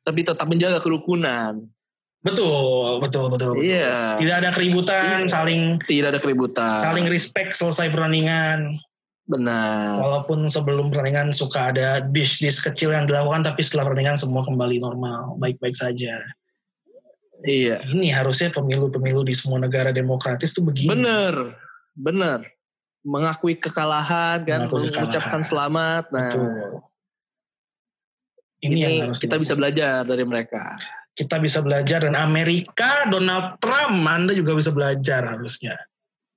[0.02, 1.66] tapi tetap menjaga kerukunan.
[2.22, 3.58] Betul, betul, betul.
[3.58, 4.14] Iya.
[4.14, 5.30] Tidak ada keributan, iya.
[5.30, 6.78] saling tidak ada keributan.
[6.78, 8.78] Saling respect selesai pertandingan.
[9.26, 9.98] Benar.
[9.98, 15.34] Walaupun sebelum pertandingan suka ada dish-dish kecil yang dilakukan, tapi setelah pertandingan semua kembali normal,
[15.42, 16.22] baik-baik saja.
[17.42, 17.82] Iya.
[17.90, 20.94] Ini harusnya pemilu-pemilu di semua negara demokratis tuh begini.
[20.94, 21.58] Bener,
[21.98, 22.46] bener.
[23.02, 26.06] Mengakui kekalahan kan, Mengakui mengucapkan selamat.
[26.14, 26.86] Nah, Betul.
[28.62, 30.78] Ini, ini yang harus kita bisa belajar dari mereka
[31.12, 35.76] kita bisa belajar dan Amerika Donald Trump Anda juga bisa belajar harusnya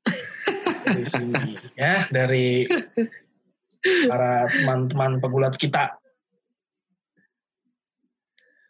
[0.86, 2.68] dari sini ya dari
[4.10, 5.96] para teman-teman pegulat kita.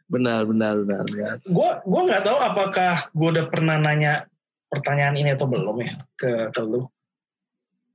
[0.06, 1.36] Benar, benar, benar, benar.
[1.50, 4.30] Gue gue nggak tahu apakah gue udah pernah nanya
[4.70, 6.86] pertanyaan ini atau belum ya ke ke lu.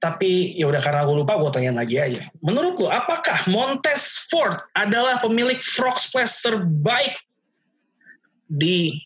[0.00, 2.24] Tapi ya udah karena gue lupa gue tanya lagi aja.
[2.40, 7.12] Menurut lu apakah Montez Ford adalah pemilik frog splash terbaik
[8.48, 8.96] di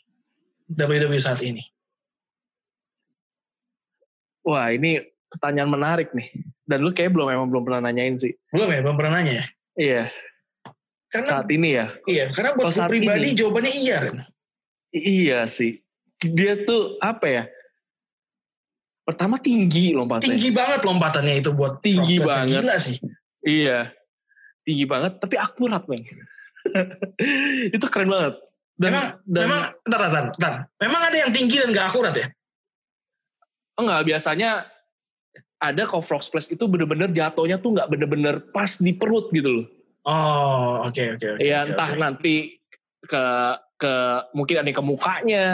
[0.71, 1.67] WWE saat ini?
[4.47, 5.03] Wah ini
[5.35, 6.31] pertanyaan menarik nih.
[6.65, 8.33] Dan lu kayak belum emang belum pernah nanyain sih.
[8.55, 9.45] Belum ya, belum pernah nanya ya?
[9.75, 10.03] Iya.
[11.11, 11.87] Karena saat ini ya.
[12.11, 13.39] iya, karena buat Kalau gue pribadi ini.
[13.39, 14.19] jawabannya iya, Ren.
[14.95, 15.83] Iya sih.
[16.23, 17.43] Dia tuh apa ya?
[19.05, 20.33] Pertama tinggi lompatnya.
[20.33, 22.65] Tinggi banget lompatannya itu buat Tinggi banget.
[22.65, 22.97] Gila sih.
[23.45, 23.93] Iya.
[24.65, 26.09] Tinggi banget tapi akurat, men.
[27.77, 28.41] itu keren banget.
[28.75, 30.01] Dan, memang, dan memang, bentar,
[30.35, 30.55] bentar.
[30.81, 32.27] Memang ada yang tinggi dan gak akurat ya?
[33.75, 34.51] enggak biasanya
[35.59, 39.67] ada kok frog splash itu bener-bener jatuhnya tuh nggak bener-bener pas di perut gitu loh.
[40.05, 41.41] Oh, oke, oke, oke.
[41.41, 42.01] ya oke, entah oke.
[42.01, 42.35] nanti
[43.09, 43.25] ke
[43.81, 43.95] ke
[44.37, 45.49] mungkin ada yang ke mukanya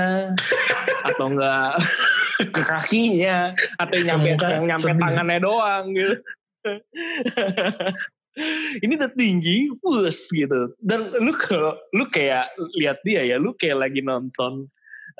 [1.08, 1.78] atau enggak
[2.54, 6.16] ke kakinya atau yang nyampe nyampe tangannya doang gitu.
[8.84, 10.72] ini udah tinggi, bus gitu.
[10.80, 14.68] Dan lu kalau lu kayak lihat dia ya, lu kayak lagi nonton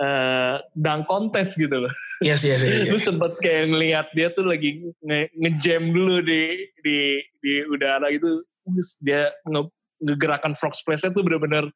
[0.01, 1.93] eh dunk kontes gitu loh.
[2.25, 2.89] Yes, yes, yes.
[2.89, 3.05] Lu yes.
[3.05, 8.41] sempet kayak ngelihat dia tuh lagi nge- ngejam dulu di di di udara gitu.
[8.65, 9.69] Terus dia nge,
[10.01, 11.69] ngegerakan frog splash-nya tuh bener-bener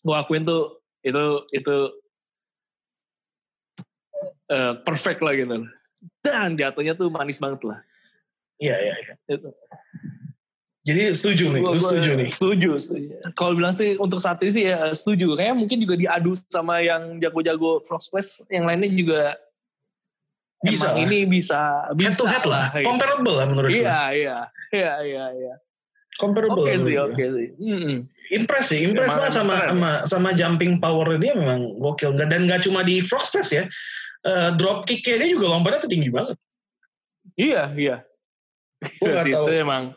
[0.00, 1.76] gue akuin tuh itu itu
[4.50, 5.64] eh, perfect lah gitu.
[6.20, 7.78] Dan jatuhnya tuh manis banget lah.
[8.58, 9.14] Iya, iya, iya.
[9.30, 9.48] Itu.
[10.80, 12.30] Jadi setuju nih, Gua- lu gua setuju nih.
[12.32, 13.08] Setuju, setuju.
[13.36, 15.36] Kalau bilang sih untuk saat ini sih ya setuju.
[15.36, 19.36] Kayaknya mungkin juga diadu sama yang jago-jago frog splash, yang lainnya juga
[20.60, 21.04] Bisa emang lah.
[21.08, 22.64] ini bisa Head bisa to head lah.
[22.76, 22.84] gitu.
[22.84, 23.80] Comparable lah menurut gue.
[23.80, 24.38] Iya, iya.
[24.72, 25.54] Iya, iya, iya.
[26.16, 26.64] Comparable.
[26.64, 27.48] Oke menurut sih, oke sih.
[27.60, 27.96] Mm-mm.
[28.32, 32.12] Impress sih, impress lah sama, sama sama jumping power dia memang gokil.
[32.12, 33.64] Dan nggak cuma di frog splash ya.
[34.20, 36.36] Eh, drop kick-nya dia juga lompatnya tuh tinggi banget.
[37.40, 37.96] Iya, iya.
[38.80, 39.46] Nggak Sih, tahu.
[39.48, 39.96] emang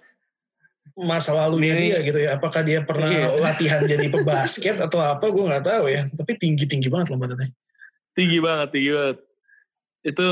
[0.93, 2.37] Masa lalunya Ini- dia gitu ya.
[2.37, 3.33] Apakah dia pernah Iya.
[3.49, 5.25] latihan jadi pebasket atau apa?
[5.27, 6.05] Gue nggak tahu ya.
[6.07, 7.49] Tapi tinggi-tinggi banget lompatannya.
[8.13, 9.17] tinggi banget, tinggi banget.
[10.05, 10.27] Itu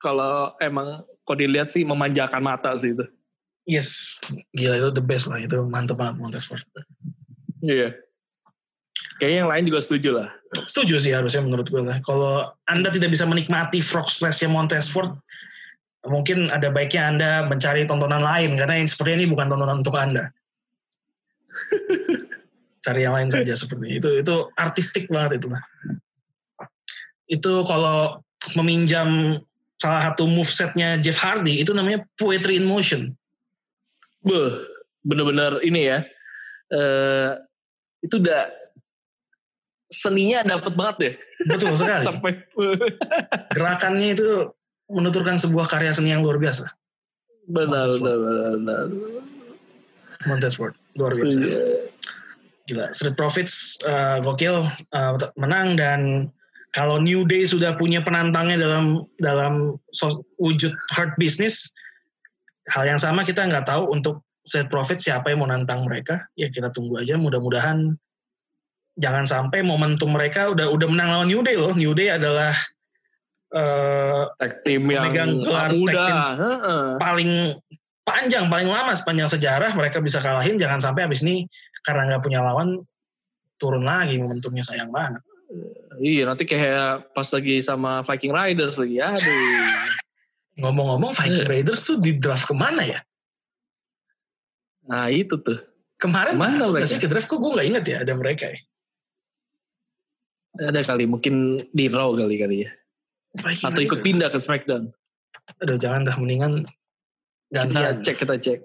[0.00, 3.04] kalau emang kalau dilihat sih memanjakan mata sih itu.
[3.68, 4.16] Yes,
[4.56, 5.36] gila itu the best lah.
[5.36, 6.64] Itu mantep banget Montesport.
[7.60, 7.92] Iya.
[9.16, 10.28] Kayaknya yang lain juga setuju lah.
[10.68, 11.98] Setuju sih harusnya menurut gue lah.
[12.04, 15.08] Kalau Anda tidak bisa menikmati frog splash-nya Montesport,
[16.04, 20.28] mungkin ada baiknya Anda mencari tontonan lain karena yang seperti ini bukan tontonan untuk Anda.
[22.84, 24.08] Cari yang lain saja seperti itu.
[24.20, 25.62] Itu artistik banget itu lah.
[27.26, 28.20] Itu kalau
[28.54, 29.40] meminjam
[29.80, 33.16] salah satu movesetnya Jeff Hardy itu namanya poetry in motion.
[34.22, 34.60] Beuh,
[35.08, 35.98] bener-bener ini ya.
[36.66, 37.30] eh
[38.02, 38.50] itu udah
[39.90, 41.14] seninya dapet banget deh.
[41.46, 42.04] Betul sekali.
[42.08, 42.32] Sampai
[43.56, 44.50] Gerakannya itu
[44.90, 46.66] menuturkan sebuah karya seni yang luar biasa.
[47.46, 48.86] benar, benar, benar.
[50.26, 51.30] Montesport luar biasa.
[51.30, 51.46] Setuju.
[52.66, 56.26] Gila, Street Profits uh, gokil uh, menang dan
[56.74, 61.70] kalau New Day sudah punya penantangnya dalam dalam so- wujud hard business,
[62.74, 66.26] hal yang sama kita nggak tahu untuk Street Profits siapa yang mau nantang mereka.
[66.34, 67.14] Ya kita tunggu aja.
[67.14, 67.94] Mudah-mudahan
[68.96, 71.72] jangan sampai momentum mereka udah udah menang lawan New Day loh.
[71.72, 72.52] New Day adalah
[73.52, 76.02] uh, Tag team yang Megang gelar tag muda.
[76.04, 76.16] team.
[76.40, 76.84] Heeh.
[76.96, 77.30] paling
[78.02, 80.56] panjang, paling lama sepanjang sejarah mereka bisa kalahin.
[80.56, 81.44] Jangan sampai abis ini
[81.84, 82.82] karena nggak punya lawan
[83.56, 85.20] turun lagi momentumnya sayang banget.
[85.96, 88.96] Iya nanti kayak pas lagi sama Viking Riders lagi.
[88.98, 89.86] Aduh.
[90.60, 91.52] Ngomong-ngomong Viking Iya.
[91.52, 93.00] Raiders tuh di draft ke mana ya?
[94.88, 95.60] Nah itu tuh.
[95.96, 96.88] Kemarin Ke mana mereka?
[96.88, 98.58] sih ke draft kok gue nggak inget ya ada mereka ya.
[100.56, 102.70] Ada kali mungkin di Raw kali kali ya.
[103.36, 104.88] Viking Atau ikut pindah ke SmackDown.
[105.60, 106.64] Aduh jangan dah mendingan
[107.46, 107.94] Kita gantian.
[108.02, 108.60] cek kita cek.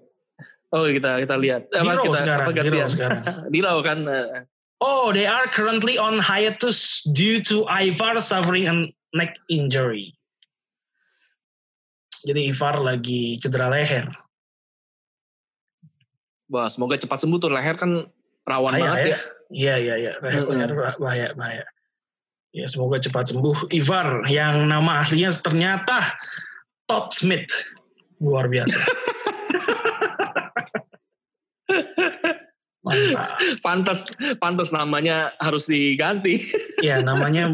[0.71, 1.67] Oh kita kita lihat.
[1.67, 3.21] Di Apa Raw kita sekarang, apa di Raw sekarang.
[3.53, 3.99] di Raw kan.
[4.05, 4.27] eh,
[4.81, 8.73] Oh, they are currently on hiatus due to Ivar suffering a
[9.13, 10.09] neck injury.
[12.25, 14.09] Jadi Ivar lagi cedera leher.
[16.49, 18.09] Wah semoga cepat sembuh tuh leher kan
[18.43, 19.05] rawan Bahaya banget ya.
[19.05, 19.19] ya.
[19.51, 20.11] Iya, iya, iya.
[20.17, 20.55] Leher Mm-mm.
[20.57, 21.65] leher bahaya, bahaya.
[22.51, 23.71] Ya, semoga cepat sembuh.
[23.71, 26.19] Ivar yang nama aslinya ternyata
[26.83, 27.47] Todd Smith.
[28.19, 28.75] Luar biasa.
[32.83, 33.29] Mantap.
[33.63, 34.03] Pantas
[34.41, 36.43] pantas namanya harus diganti.
[36.81, 37.53] Ya, namanya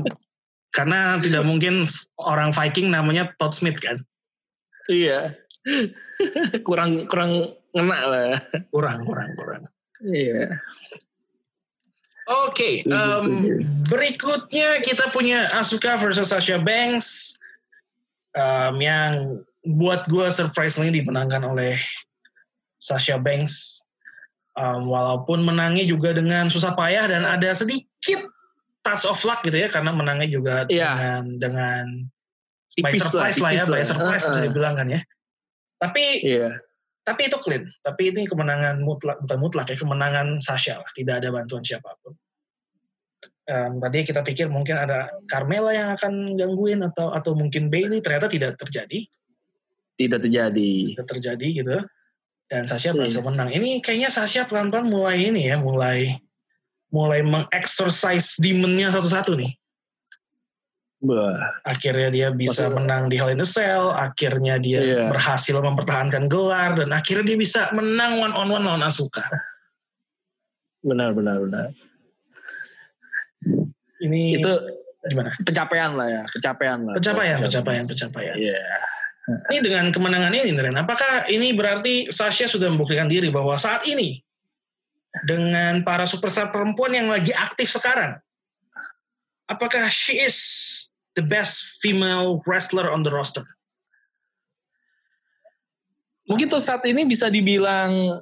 [0.71, 1.83] karena tidak mungkin
[2.15, 3.99] orang Viking namanya Todd Smith kan.
[4.87, 5.35] iya.
[6.63, 8.39] kurang kurang ngena lah.
[8.71, 9.63] Kurang, kurang, kurang.
[9.99, 10.63] Iya.
[12.27, 13.53] Oke, em, setuju.
[13.87, 17.39] berikutnya kita punya Asuka versus Sasha Banks
[18.35, 21.79] em, yang buat gue surprisingly dimenangkan oleh
[22.83, 23.83] Sasha Banks.
[24.59, 28.25] Em, walaupun menangnya juga dengan susah payah dan ada sedikit
[28.83, 30.95] touch of luck gitu ya karena menangnya juga Iya.
[30.97, 31.83] dengan dengan
[32.81, 34.33] by Tipis lah, surprise lah, ya, by surprise Uh-uh.
[34.35, 34.99] bisa dibilang kan ya.
[35.79, 36.49] Tapi Iya.
[37.07, 37.63] Tapi itu clean.
[37.87, 40.89] Tapi ini kemenangan mutlak bukan mutlak ya, kemenangan Sasha lah.
[40.91, 42.11] Tidak ada bantuan siapa pun.
[43.47, 48.27] Em, tadi kita pikir mungkin ada Carmela yang akan gangguin atau atau mungkin Bailey ternyata
[48.27, 49.07] tidak terjadi,
[49.95, 50.71] Tidak terjadi.
[50.99, 51.77] tidak terjadi gitu.
[52.51, 52.99] Dan Sasha Iya.
[52.99, 53.49] berhasil menang.
[53.55, 56.19] Ini kayaknya Sasha pelan-pelan mulai ini ya, mulai
[56.91, 59.51] mulai mengexercise demonnya satu-satu nih.
[60.97, 61.37] Bah.
[61.61, 65.05] akhirnya dia bisa Maksud- menang di Hell in a Cell, akhirnya dia Iya.
[65.13, 69.21] berhasil mempertahankan gelar dan akhirnya dia bisa menang one on one lawan Asuka.
[70.81, 71.69] Benar, benar, benar.
[74.01, 74.53] Ini Itu
[75.05, 75.37] gimana?
[75.45, 76.93] pencapaian lah ya, pencapaian lah.
[76.97, 78.35] Pencapaian, pencapaian, pencapaian.
[78.37, 78.61] Iya.
[79.53, 84.23] Ini dengan kemenangan ini, Neren, apakah ini berarti Sasha sudah membuktikan diri bahwa saat ini
[85.29, 88.15] dengan para superstar perempuan yang lagi aktif sekarang,
[89.45, 90.37] apakah she is
[91.17, 93.43] the best female wrestler on the roster?
[96.29, 98.21] Mungkin tuh saat ini bisa dibilang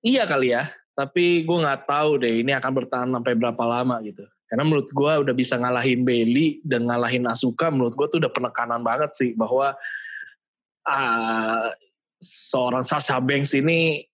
[0.00, 4.24] iya kali ya, tapi gue nggak tahu deh ini akan bertahan sampai berapa lama gitu.
[4.48, 8.82] Karena menurut gue udah bisa ngalahin Bailey dan ngalahin Asuka, menurut gue tuh udah penekanan
[8.82, 9.76] banget sih bahwa
[10.88, 11.70] ah,
[12.18, 14.06] seorang Sasha Banks ini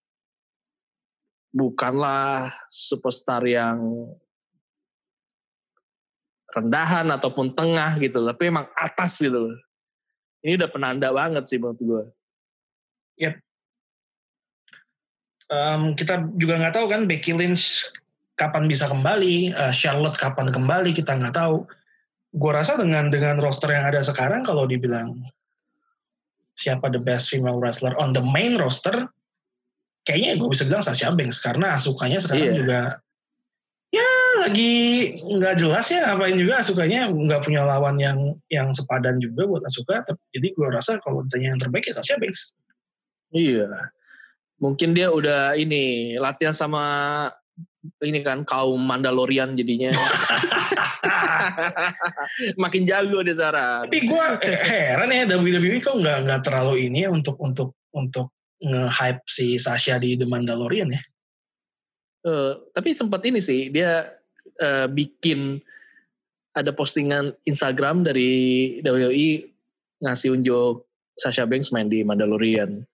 [1.57, 3.81] bukanlah superstar yang
[6.54, 9.50] rendahan ataupun tengah gitu, tapi emang atas gitu.
[9.50, 9.56] loh.
[10.46, 12.04] Ini udah penanda banget sih menurut gue.
[15.46, 17.87] Em, kita juga nggak tahu kan Becky Lynch
[18.35, 21.62] kapan bisa kembali, eh, Charlotte kapan kembali kita nggak tahu.
[22.35, 25.14] Gue rasa dengan dengan roster yang ada sekarang kalau dibilang
[26.59, 29.06] siapa the best female wrestler on the main roster,
[30.02, 32.56] kayaknya gue bisa bilang Sasha Banks karena Asukanya sekarang Iya.
[32.59, 32.80] juga
[33.94, 34.09] ya
[34.46, 34.74] lagi
[35.18, 40.06] nggak jelas ya ngapain juga Asukanya nggak punya lawan yang yang sepadan juga buat Asuka.
[40.06, 42.54] Tapi- Jadi gue rasa kalau ditanya yang terbaik ya Sasha Banks.
[43.35, 43.90] Iya.
[44.62, 46.85] Mungkin dia udah ini latihan sama
[48.02, 49.90] ini kan kaum Mandalorian jadinya.
[52.62, 53.85] Makin jago dia Sarah.
[53.85, 54.24] Tapi gue
[54.66, 58.32] heran ya WWE kok nggak nggak terlalu ini ya untuk untuk untuk
[58.62, 61.02] nge-hype si Sasha di The Mandalorian ya.
[62.26, 64.15] Eh, tapi sempat ini sih dia
[64.59, 65.61] eh, bikin
[66.53, 68.31] ada postingan Instagram dari
[68.81, 69.53] WWE
[70.01, 72.85] ngasih unjuk Sasha Banks main di Mandalorian.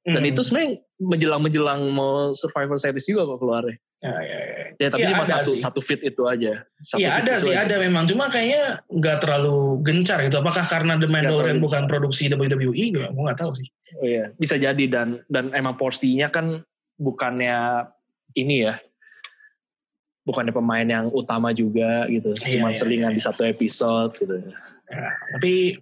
[0.00, 0.30] Dan Hmm.
[0.32, 3.76] itu sebenarnya menjelang-menjelang mau Survivor Series juga kok keluarnya.
[4.00, 4.64] ya, ya, ya.
[4.80, 5.60] Ya tapi Iya, cuma satu sih.
[5.60, 6.64] satu fit itu aja.
[6.80, 7.68] Satu Iya fit ada sih aja.
[7.68, 10.40] ada memang cuma kayaknya nggak terlalu gencar gitu.
[10.40, 12.96] Apakah karena The Mandalorian bukan produksi WWE?
[12.96, 13.68] Gue nggak tahu sih.
[14.00, 16.64] Oh iya, bisa jadi dan dan emang porsinya kan
[16.96, 17.92] bukannya
[18.32, 18.80] ini ya.
[20.30, 22.30] Bukannya pemain yang utama juga gitu.
[22.46, 23.18] Iya, Cuma iya, selingan iya.
[23.18, 24.38] di satu episode gitu.
[24.86, 25.74] Ya, tapi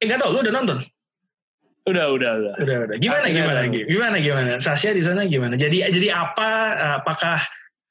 [0.00, 0.80] eh nggak tahu lu udah nonton?
[1.84, 2.54] Udah, udah, udah.
[2.64, 2.96] Udah udah.
[2.96, 4.50] Gimana Akhirnya gimana gimana gimana?
[4.56, 5.52] Sasha di sana gimana?
[5.52, 6.50] Jadi jadi apa?
[6.72, 7.36] Eh, Apakah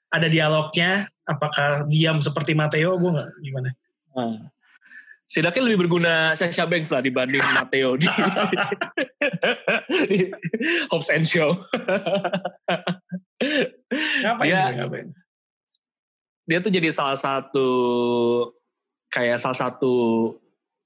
[0.09, 1.05] ada dialognya?
[1.29, 2.97] Apakah diam seperti Mateo?
[2.97, 3.69] Gue nggak gimana?
[4.17, 4.49] Nah.
[5.23, 8.05] Setidaknya lebih berguna Sasha Banks lah dibanding Matteo di,
[10.11, 10.29] di
[10.93, 11.57] Hobbs and Show.
[14.21, 14.45] Ngapain?
[14.45, 14.61] Iya.
[14.61, 15.07] dia, ngapain?
[16.43, 17.67] Dia tuh jadi salah satu
[19.07, 19.93] kayak salah satu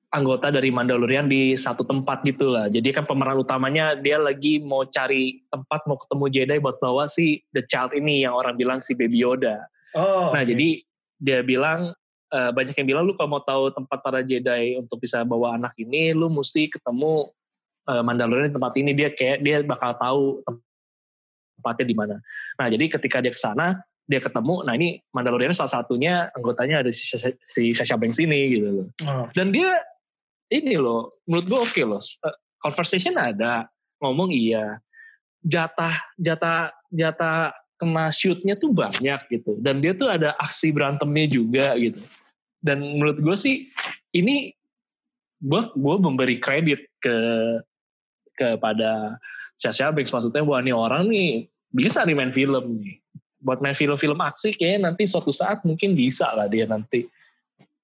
[0.07, 2.71] anggota dari Mandalorian di satu tempat gitu lah.
[2.71, 7.43] Jadi kan pemeran utamanya dia lagi mau cari tempat mau ketemu Jedi buat bawa si
[7.51, 9.67] The Child ini yang orang bilang si Baby Yoda.
[9.95, 10.49] Oh, nah oke.
[10.51, 10.83] jadi
[11.19, 11.91] dia bilang
[12.31, 15.75] eh, banyak yang bilang lu kalau mau tahu tempat para Jedi untuk bisa bawa anak
[15.75, 17.27] ini lu mesti ketemu
[17.91, 20.23] eh, Mandalorian di tempat ini dia kayak dia bakal tahu
[21.59, 22.15] tempatnya di mana.
[22.55, 26.91] Nah jadi ketika dia ke sana dia ketemu, nah ini Mandalorian salah satunya anggotanya ada
[26.95, 27.03] si,
[27.43, 28.87] si Sasha Banks ini gitu loh.
[29.03, 29.75] Oh, Dan dia
[30.47, 31.99] ini loh, menurut gue oke loh.
[31.99, 33.67] Eh, Conversation ada,
[33.99, 34.79] ngomong iya.
[35.43, 39.59] Jatah, jatah, jatah kena shootnya tuh banyak gitu.
[39.61, 42.01] Dan dia tuh ada aksi berantemnya juga gitu.
[42.57, 43.69] Dan menurut gue sih
[44.15, 44.55] ini
[45.37, 47.17] gue gue memberi kredit ke
[48.33, 49.21] kepada
[49.53, 52.97] Sasha Banks maksudnya bahwa nih orang nih bisa nih main film nih.
[53.37, 57.05] Buat main film-film aksi kayaknya nanti suatu saat mungkin bisa lah dia nanti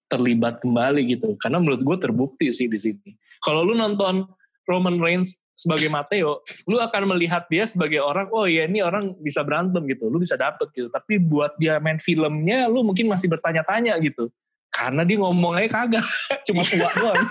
[0.10, 1.34] terlibat kembali gitu.
[1.42, 3.12] Karena menurut gue terbukti sih di sini.
[3.42, 4.30] Kalau lu nonton
[4.70, 9.46] Roman Reigns sebagai Matteo, lu akan melihat dia sebagai orang, oh iya ini orang bisa
[9.46, 10.90] berantem gitu, lu bisa dapet gitu.
[10.90, 14.32] Tapi buat dia main filmnya, lu mungkin masih bertanya-tanya gitu.
[14.74, 16.06] Karena dia ngomong aja kagak,
[16.50, 17.24] cuma tua doang.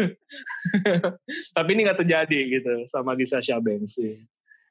[1.56, 4.18] Tapi ini gak terjadi gitu sama di Sasha Banks sih.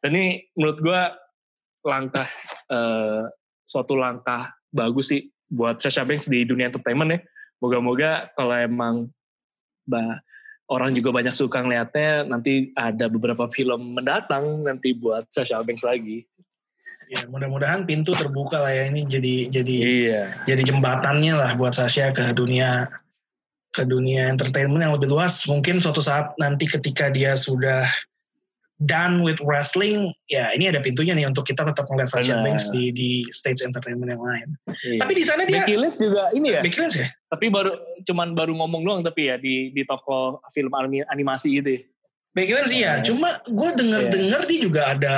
[0.04, 1.02] Dan ini menurut gue
[1.86, 2.28] langkah,
[2.70, 3.24] eh,
[3.64, 7.20] suatu langkah bagus sih buat Sasha Banks di dunia entertainment ya.
[7.60, 8.96] Moga-moga kalau emang
[9.84, 10.22] bah,
[10.70, 16.24] orang juga banyak suka ngeliatnya, nanti ada beberapa film mendatang nanti buat Sasha Banks lagi.
[17.10, 20.24] Ya, mudah-mudahan pintu terbuka lah ya ini jadi jadi Iya.
[20.46, 22.86] jadi jembatannya lah buat Sasha ke dunia
[23.74, 25.42] ke dunia entertainment yang lebih luas.
[25.50, 27.90] Mungkin suatu saat nanti ketika dia sudah
[28.80, 32.40] done with wrestling, ya ini ada pintunya nih untuk kita tetap melihat Sasha.
[32.40, 34.48] Banks di di stage entertainment yang lain.
[34.88, 35.00] Iya.
[35.04, 37.08] Tapi di sana dia Becky Lynch juga ini ya, Becky Lynch ya?
[37.28, 37.76] tapi baru
[38.08, 40.72] cuman baru ngomong doang tapi ya di di toko film
[41.12, 41.70] animasi gitu.
[41.76, 41.82] ya.
[42.32, 43.04] Becky Lynch iya, Iya.
[43.04, 45.14] cuma gue denger-denger dia juga ada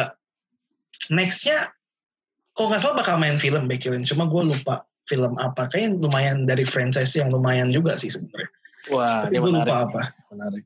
[1.14, 1.70] nextnya,
[2.55, 5.68] kok nggak salah bakal main film Becky Lynch, cuma gue lupa film apa.
[5.70, 8.49] Kayaknya lumayan dari franchise yang lumayan juga sih sebenarnya.
[8.89, 9.70] Wah, Tapi gue menarik.
[9.70, 10.01] lupa apa.
[10.34, 10.64] Menarik.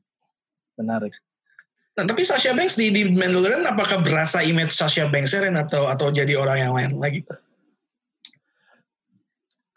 [0.80, 1.12] Menarik.
[1.96, 6.12] Nah, tapi Sasha Banks di, di Mandalorian apakah berasa image Sasha Banks Ren atau atau
[6.12, 7.24] jadi orang yang lain lagi?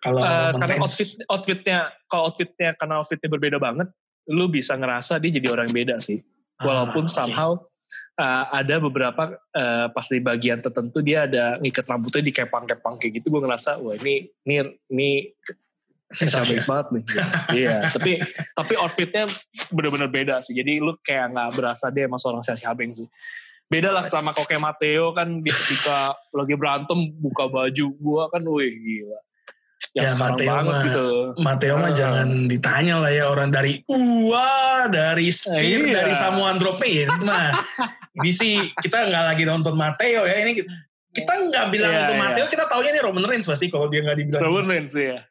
[0.04, 1.80] Kalau Roman karena outfit outfitnya
[2.12, 3.88] kalau outfitnya karena outfitnya berbeda banget,
[4.28, 6.20] lu bisa ngerasa dia jadi orang yang beda sih.
[6.60, 7.16] Walaupun Ah, oke.
[7.16, 7.52] somehow
[8.20, 13.24] uh, ada beberapa uh, pas di bagian tertentu dia ada ngikat rambutnya di kepang-kepang kayak
[13.24, 14.56] gitu, gue ngerasa wah ini ini
[14.92, 15.10] ini
[16.10, 16.42] Sasha.
[16.42, 17.04] Banks banget nih.
[17.60, 18.12] Iya, tapi
[18.54, 19.30] tapi outfitnya
[19.70, 20.54] bener-bener beda sih.
[20.54, 23.10] Jadi lu kayak nggak berasa dia emang seorang Sasha Banks sih.
[23.70, 28.42] Beda lah sama kok kayak Matteo kan dia ketika lagi berantem buka baju gua kan
[28.42, 29.20] wih gila.
[29.90, 31.08] Yang Ya, sekarang Matteo banget mah- gitu.
[31.40, 31.96] Mateo mah Ah.
[31.96, 34.50] jangan ditanya lah ya orang dari Uwa,
[34.90, 35.94] dari Spear, Iya.
[35.94, 37.50] dari ya itu mah.
[38.18, 40.66] Ini sih kita nggak lagi nonton Mateo ya ini
[41.10, 42.24] kita nggak bilang Iya, untuk iya.
[42.26, 44.42] Mateo kita taunya nih Roman Reigns pasti kalau dia nggak dibilang.
[44.42, 45.22] Roman Reigns ya.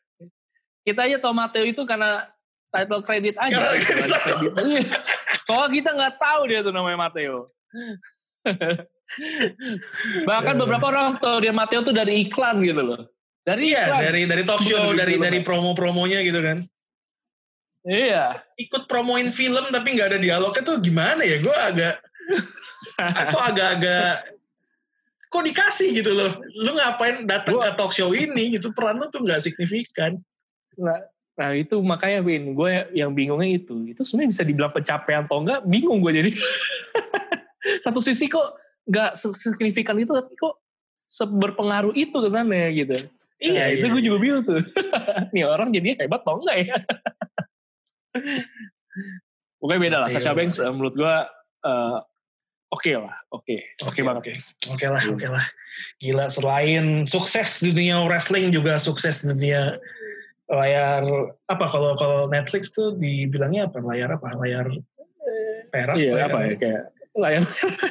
[0.89, 2.25] Kita aja tau Matteo itu karena
[2.73, 3.53] title credit aja.
[3.53, 4.97] Karena Title kita.
[5.45, 7.53] Kalau kita nggak tahu dia tuh namanya Matteo.
[10.25, 10.61] Bahkan Ya.
[10.61, 13.01] beberapa orang tahu dia Matteo tuh dari iklan gitu loh.
[13.45, 14.01] Dari Iya iklan.
[14.01, 15.45] dari dari talk show dari dari ya.
[15.45, 16.65] promo-promonya gitu kan.
[17.85, 18.41] Iya.
[18.61, 21.41] Ikut promoin film tapi nggak ada dialognya tuh gimana ya?
[21.41, 22.01] Gue agak
[23.33, 24.29] kok agak-agak
[25.29, 26.33] kok dikasih gitu loh.
[26.65, 30.17] Lu ngapain datang ke talk show ini gitu peran lu tuh nggak signifikan.
[30.79, 30.99] Nah,
[31.35, 33.91] nah itu makanya Win, gue yang bingungnya itu.
[33.91, 36.31] Itu sebenarnya bisa dibilang pencapaian atau enggak, bingung gue jadi.
[37.85, 38.57] Satu sisi kok
[38.89, 40.63] nggak signifikan itu, tapi kok
[41.19, 42.97] berpengaruh itu ke sana gitu.
[43.39, 44.07] Iya, Nah, itu iya, gue iya.
[44.11, 44.63] juga bingung tuh.
[45.35, 46.75] Nih orang jadinya hebat atau enggak ya?
[49.63, 50.09] Pokoknya beda lah.
[50.11, 50.39] Iya, Sasha iya.
[50.39, 51.15] Banks eh, menurut gue
[51.67, 51.99] eh,
[52.75, 53.17] oke lah.
[53.31, 53.57] Oke.
[53.87, 54.23] Oke banget.
[54.23, 54.35] Oke,
[54.75, 55.15] oke lah, Iya.
[55.15, 55.45] oke lah.
[56.03, 59.79] Gila, selain sukses di dunia wrestling juga sukses di dunia
[60.49, 61.05] layar
[61.53, 61.65] apa?
[61.69, 63.85] Kalau kalau Netflix tuh dibilangnya apa?
[63.85, 64.33] Layar apa?
[64.41, 64.67] Layar
[65.69, 65.97] perak?
[66.01, 66.55] Iya layar apa ya?
[66.57, 66.83] kayak
[67.19, 67.43] layar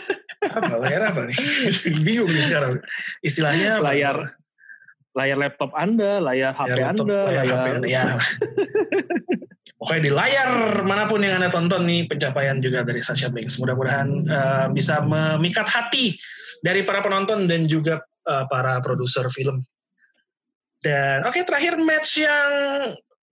[0.57, 0.73] apa?
[0.81, 1.37] Layar apa nih?
[2.05, 2.73] Bingung nih sekarang.
[3.21, 3.93] Istilahnya apa?
[3.93, 4.17] layar
[5.17, 8.03] layar laptop anda, layar HP Layar laptop, anda, layar layar, HP Anda, ya.
[9.77, 10.49] Pokoknya di layar
[10.89, 13.61] mana pun yang Anda tonton nih pencapaian juga dari Sasha Banks.
[13.61, 16.17] Mudah-mudahan eh, bisa memikat hati
[16.65, 19.61] dari para penonton dan juga eh, para produser film.
[20.87, 22.49] Dan oke terakhir match yang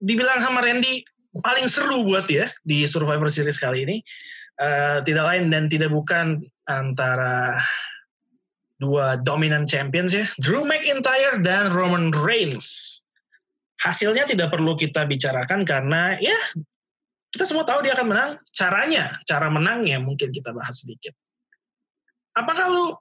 [0.04, 1.08] dibilang sama Randy
[1.40, 3.98] paling seru buat ya di Survivor Series kali ini.
[4.60, 7.60] Eh, tidak lain dan tidak bukan antara
[8.80, 13.00] dua dominant champions ya, Drew McIntyre dan Roman Reigns
[13.84, 16.36] hasilnya tidak perlu kita bicarakan karena ya
[17.36, 18.32] kita semua tahu dia akan menang.
[18.56, 21.12] Caranya, cara menangnya mungkin kita bahas sedikit.
[22.32, 22.96] Apakah lu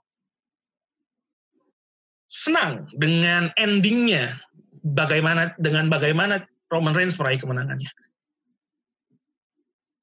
[2.35, 4.43] senang dengan endingnya?
[4.85, 7.89] Bagaimana dengan bagaimana Roman Reigns meraih kemenangannya?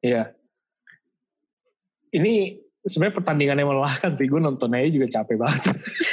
[0.01, 0.33] Iya.
[2.15, 4.25] Ini sebenarnya pertandingan yang melelahkan sih.
[4.25, 5.63] Gue nontonnya juga capek banget.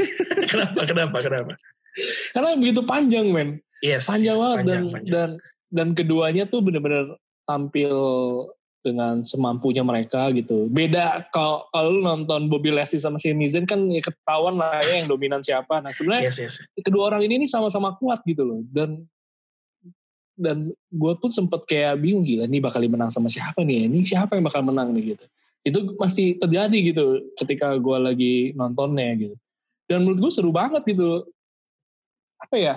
[0.50, 0.80] kenapa?
[0.84, 1.16] Kenapa?
[1.24, 1.52] Kenapa?
[2.36, 3.58] Karena begitu panjang, men.
[3.78, 5.10] Yes, Panjang yes, banget dan panjang, panjang.
[5.14, 5.30] dan
[5.68, 7.14] dan keduanya tuh bener-bener
[7.46, 7.94] tampil
[8.82, 10.70] dengan semampunya mereka gitu.
[10.70, 15.02] Beda kalau kalau lu nonton Bobby Lashley sama Sami Zayn kan ya ketahuan lah ya
[15.02, 15.82] yang dominan siapa.
[15.82, 16.54] Nah sebenarnya Yes, yes.
[16.82, 18.60] kedua orang ini nih sama-sama kuat gitu loh.
[18.70, 19.06] Dan
[20.38, 24.38] dan gue pun sempet kayak bingung gila nih bakal menang sama siapa nih ini siapa
[24.38, 25.24] yang bakal menang nih gitu?
[25.66, 29.34] Itu masih terjadi gitu ketika gue lagi nontonnya gitu.
[29.90, 31.26] Dan menurut gue seru banget gitu.
[32.38, 32.74] Apa ya?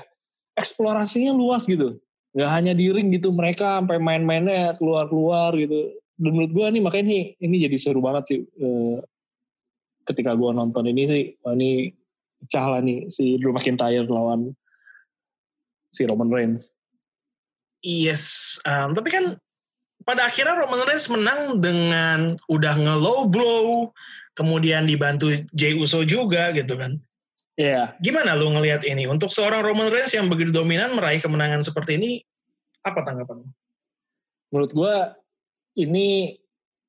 [0.57, 2.01] Eksplorasinya luas gitu
[2.31, 7.05] nggak hanya di ring gitu mereka sampai main-mainnya keluar-keluar gitu dan menurut gue nih makanya
[7.11, 8.97] ini ini jadi seru banget sih eh,
[10.07, 11.91] ketika gue nonton ini sih wah ini
[12.41, 14.55] pecah lah nih si Drew McIntyre lawan
[15.91, 16.71] si Roman Reigns.
[17.83, 19.35] Yes, um, tapi kan
[20.07, 23.91] pada akhirnya Roman Reigns menang dengan udah nge-low blow,
[24.33, 26.97] kemudian dibantu Jey Uso juga gitu kan.
[27.61, 27.93] Iya.
[28.01, 29.05] Gimana lu ngelihat ini?
[29.05, 32.11] Untuk seorang Roman Reigns yang begitu dominan meraih kemenangan seperti ini,
[32.81, 33.49] apa tanggapan lu?
[34.49, 34.95] Menurut gue
[35.85, 36.35] ini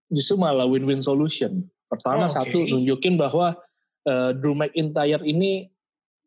[0.08, 1.68] justru malah win-win solution.
[1.92, 2.36] Pertama Oh, oke.
[2.40, 3.52] satu nunjukin bahwa
[4.08, 5.68] eh, Drew McIntyre ini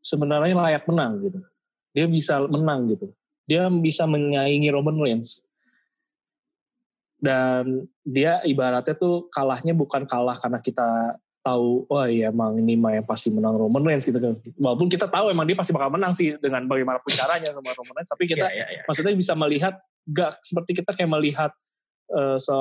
[0.06, 1.40] sebenarnya layak menang gitu.
[1.98, 3.10] Dia bisa menang gitu.
[3.50, 5.42] Dia bisa menyaingi Roman Reigns.
[7.18, 12.98] Dan dia ibaratnya tuh kalahnya bukan kalah karena kita tahu, wah iya emang ini mah
[12.98, 14.34] yang pasti menang Roman Reigns gitu kan.
[14.58, 18.10] Walaupun kita tahu emang dia pasti bakal menang sih dengan bagaimanapun caranya sama Roman Reigns.
[18.10, 18.82] Tapi kita ya, ya, ya.
[18.90, 19.78] maksudnya bisa melihat
[20.10, 21.52] gak seperti kita kayak melihat
[22.06, 22.58] eh se,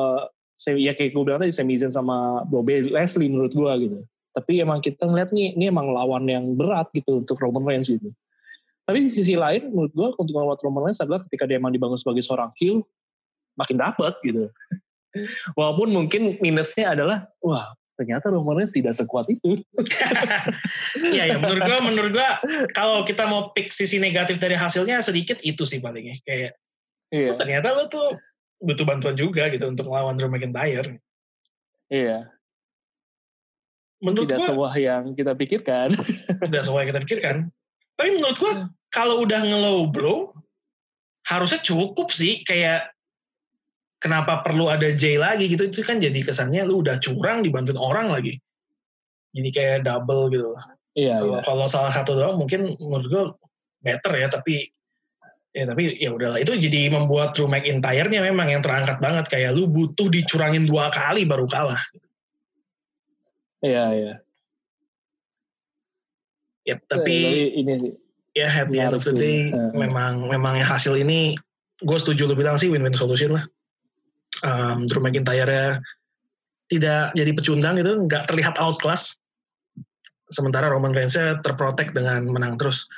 [0.57, 3.99] se- ya kayak gue bilang tadi Sami Zayn sama Bobby Leslie menurut gue gitu
[4.35, 8.11] tapi emang kita ngeliat nih ini emang lawan yang berat gitu untuk Roman Reigns gitu
[8.85, 12.01] tapi di sisi lain menurut gue untuk melawan Roman Reigns adalah ketika dia emang dibangun
[12.01, 12.82] sebagai seorang heel
[13.55, 14.49] makin dapat gitu
[15.59, 19.62] walaupun mungkin minusnya adalah wah ternyata Reigns tidak sekuat itu.
[20.95, 22.30] Iya ya, menurut gua menurut gua
[22.74, 26.18] kalau kita mau pick sisi negatif dari hasilnya sedikit itu sih palingnya.
[26.26, 26.59] Kayak
[27.14, 27.34] iya.
[27.38, 28.18] Ternyata lu tuh
[28.62, 30.99] butuh bantuan juga gitu untuk melawan Drew McIntyre.
[31.90, 32.30] iya.
[34.03, 35.88] Menurut tidak gua sebuah yang kita pikirkan.
[36.51, 37.36] Udah sesuai yang kita pikirkan.
[37.95, 38.53] Tapi menurut gua
[38.95, 40.30] kalau udah nge-low blow
[41.26, 42.47] harusnya cukup sih.
[42.47, 42.93] Kayak
[44.05, 48.13] kenapa perlu ada J lagi gitu itu kan jadi kesannya lu udah curang dibantuin orang
[48.13, 48.37] lagi.
[49.33, 50.53] Jadi kayak double gitu.
[50.93, 53.25] iya Kalau iya kalau salah satu doang mungkin menurut gue
[53.81, 54.69] better ya tapi
[55.57, 59.65] ya tapi ya udahlah itu jadi membuat Drew McIntyre-nya memang yang terangkat banget kayak lu
[59.67, 61.81] butuh dicurangin dua kali baru kalah.
[63.65, 64.15] iya iya
[66.65, 67.17] Ya, tapi tapi
[67.61, 67.93] ini sih
[68.35, 69.77] ya at the end of the day sih.
[69.77, 71.37] Memang memang hasil ini
[71.85, 73.45] gue setuju lu bilang sih win-win solution lah.
[74.45, 75.68] Um, Drew McIntyre ya
[76.68, 79.16] tidak jadi pecundang gitu, nggak terlihat outclass.
[80.32, 82.88] Sementara Roman Reigns-nya terprotek dengan menang terus.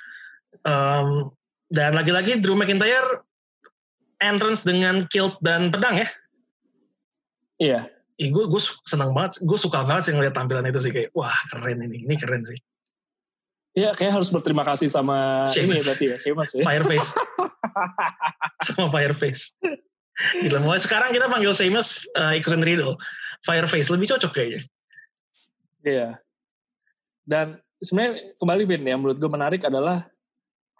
[0.66, 1.30] Um,
[1.70, 3.26] dan lagi-lagi Drew McIntyre
[4.22, 6.08] entrance dengan kilt dan pedang ya.
[7.56, 7.80] iya
[8.16, 11.36] Ih, gue gue senang banget, gue suka banget sih ngeliat tampilan itu sih kayak wah
[11.52, 12.56] keren ini, ini keren sih.
[13.76, 15.76] Iya, kayak harus berterima kasih sama ini Sheamus.
[15.76, 16.64] ya berarti ya, Sheamus ya.
[16.64, 17.12] Fireface,
[18.72, 19.52] sama Fireface.
[20.16, 22.96] Gila, mulai sekarang kita panggil Sheamus uh, ikutin Riddle.
[23.44, 24.60] Fireface lebih cocok kayaknya.
[25.84, 26.08] Iya.
[27.22, 30.08] Dan sebenarnya kembali Ben, yang menurut gue menarik adalah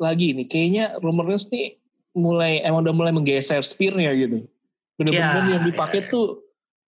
[0.01, 1.77] lagi nih, kayaknya Roman Reigns nih
[2.17, 4.49] mulai emang udah mulai menggeser spear-nya gitu.
[4.97, 6.11] Bener-bener Ya, yang dipakai ya.
[6.11, 6.41] tuh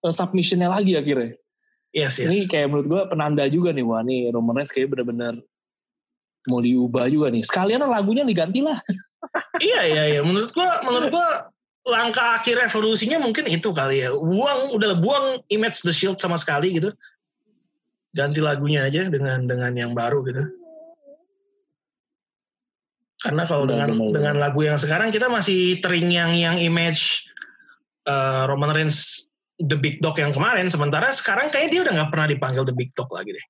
[0.05, 1.37] eh, submission-nya lagi akhirnya.
[1.93, 2.33] Yes, yes.
[2.33, 5.41] Ini kayak menurut gue penanda juga nih, wah nih Roman Reigns kayak bener-bener
[6.49, 7.45] mau diubah juga nih.
[7.45, 8.81] Sekalian lagunya diganti lah.
[9.61, 10.21] iya, iya, iya.
[10.25, 11.29] Menurut gua, menurut gua
[11.89, 14.13] langkah akhir revolusinya mungkin itu kali ya.
[14.13, 16.93] Buang, udah buang image The Shield sama sekali gitu.
[18.13, 20.45] Ganti lagunya aja dengan dengan yang baru gitu.
[23.19, 27.27] Karena kalau Benar, dengan benar, dengan lagu yang sekarang kita masih teringyang yang image
[28.07, 29.27] uh, Roman Reigns
[29.59, 30.71] The Big Dog yang kemarin.
[30.71, 33.47] Sementara sekarang kayaknya dia udah nggak pernah dipanggil The Big Dog lagi deh.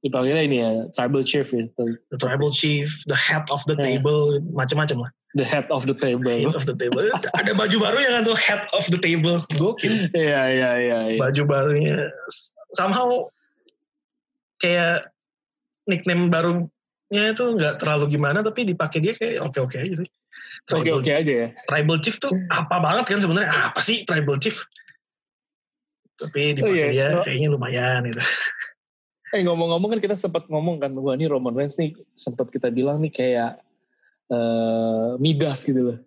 [0.00, 1.68] Dipanggilnya ini ya, tribal chief ya.
[1.76, 3.84] The Tribal Chief, The Head of the Ya.
[3.84, 5.10] Table, macam-macam lah.
[5.38, 6.26] The head of the table.
[6.26, 7.06] Head of the Table.
[7.38, 9.38] Ada baju barunya kan tuh Head of the Table.
[9.54, 10.10] Gokil.
[10.10, 10.98] Iya, iya, iya.
[11.14, 11.18] iya.
[11.22, 12.10] Baju barunya.
[12.74, 13.30] Somehow
[14.58, 15.14] kayak
[15.86, 20.10] nickname barunya itu nggak terlalu gimana tapi dipakai dia kayak oke-oke aja sih.
[20.66, 21.48] Tribal, Oke-oke aja ya.
[21.66, 23.50] Tribal Chief tuh apa banget kan sebenarnya?
[23.70, 24.58] Apa sih Tribal Chief?
[26.18, 28.18] Tapi dipakai Oh iya, dia kayaknya lumayan gitu.
[29.30, 32.98] Eh ngomong-ngomong kan kita sempat ngomong kan, wah ini Roman Reigns nih sempat kita bilang
[32.98, 33.62] nih kayak
[34.30, 35.98] eh Midas gitu loh.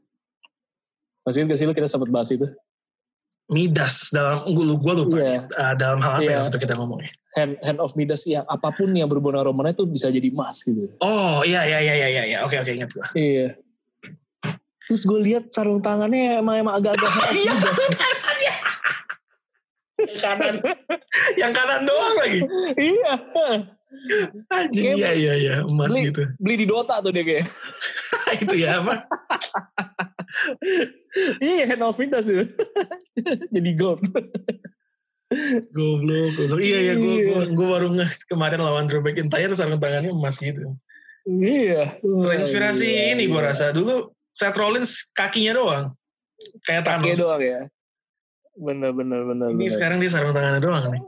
[1.24, 2.52] Masih ingat sih lo kita sempat bahas itu?
[3.52, 5.40] Midas dalam gue gue lupa Iya.
[5.52, 6.32] Uh, dalam hal apa Iya.
[6.32, 7.12] ya waktu kita ngomongnya.
[7.34, 10.92] Hand, hand of Midas yang apa pun yang dengan Roman tuh bisa jadi emas gitu.
[11.00, 12.38] Oh iya iya iya iya iya iya.
[12.44, 13.06] oke oke ingat gue.
[13.16, 13.48] Iya.
[14.84, 17.08] Terus gue lihat sarung tangannya emang, emang agak-agak
[17.40, 17.80] Iya, Midas.
[20.04, 20.56] Yang kanan
[21.42, 22.40] yang kanan doang lagi.
[22.78, 23.14] iya.
[24.50, 26.22] Anjing Kayak iya iya iya emas beli- gitu.
[26.42, 27.46] Beli di Dota tuh dia kayak.
[28.42, 29.06] itu ya apa?
[31.46, 32.46] iya hand of Midas itu.
[33.50, 34.02] jadi gold.
[35.74, 36.60] Goblok, goblok.
[36.62, 37.26] Iya iya gue Iya.
[37.30, 40.74] gue gue baru ngeh kemarin lawan Drew McIntyre sarung tangannya emas gitu.
[41.26, 41.98] iya.
[42.02, 43.50] Terinspirasi Wah, ini gue iya.
[43.50, 45.86] rasa dulu Seth Rollins kakinya doang.
[46.66, 47.20] Kayak Kakinya Thanos.
[47.22, 47.62] doang ya.
[48.54, 49.48] Bener bener bener.
[49.50, 49.74] Ini bener.
[49.74, 51.02] sekarang dia sarung tangannya doang nih.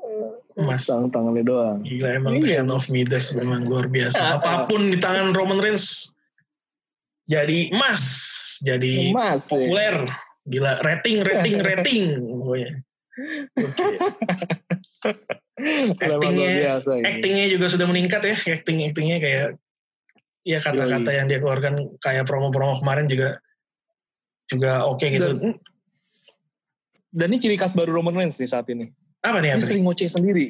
[0.56, 0.82] Emas.
[0.82, 1.78] Sarung tangannya doang.
[1.84, 2.64] Gila emang Iya.
[2.64, 4.18] Hand of Midas memang luar biasa.
[4.39, 6.10] Apa pun di tangan Roman Reigns
[7.26, 8.04] jadi emas,
[8.62, 9.58] jadi Emas ya.
[9.58, 9.96] populer.
[10.46, 12.72] Gila rating rating rating pokoknya.
[15.98, 16.91] Level Actingnya- biasa.
[17.02, 19.48] Actingnya juga sudah meningkat ya, acting actingnya kayak
[20.46, 23.41] ya kata-kata yang dia keluarkan kayak promo-promo kemarin juga
[24.46, 25.30] juga oke gitu.
[25.34, 25.58] Dan-
[27.16, 28.91] Dan ini ciri khas baru Roman Reigns nih saat ini.
[29.24, 29.49] apa nih?
[29.49, 29.68] Dia Apa nih?
[29.72, 30.45] sering ngoceh sendiri.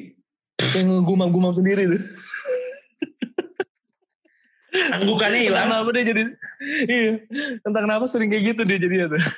[0.58, 2.02] Kayak ngegumam-gumam sendiri tuh.
[4.98, 5.70] Anggukannya hilang.
[5.70, 6.22] kenapa dia jadi,
[6.84, 7.12] iya.
[7.64, 9.22] Entah kenapa sering kayak gitu dia jadinya tuh.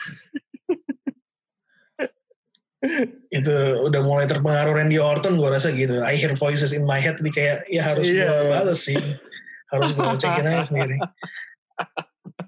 [3.34, 3.54] itu
[3.84, 7.30] udah mulai terpengaruh Randy Orton gue rasa gitu I hear voices in my head jadi
[7.34, 8.50] kayak ya harus Iya, gue iya.
[8.54, 8.94] bales sih
[9.74, 10.96] harus gue cekin aja sendiri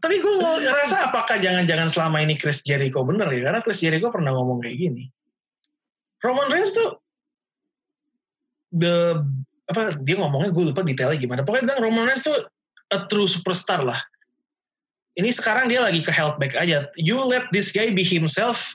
[0.00, 3.52] tapi gue ngerasa apakah jangan-jangan selama ini Chris Jericho bener ya?
[3.52, 5.04] Karena Chris Jericho pernah ngomong kayak gini.
[6.24, 6.96] Roman Reigns tuh
[8.72, 9.20] the
[9.68, 11.40] apa dia ngomongnya gue lupa detailnya gimana.
[11.44, 12.48] Pokoknya bilang Roman Reigns tuh
[12.90, 14.00] a true superstar lah.
[15.20, 16.88] Ini sekarang dia lagi ke health back aja.
[16.96, 18.72] You let this guy be himself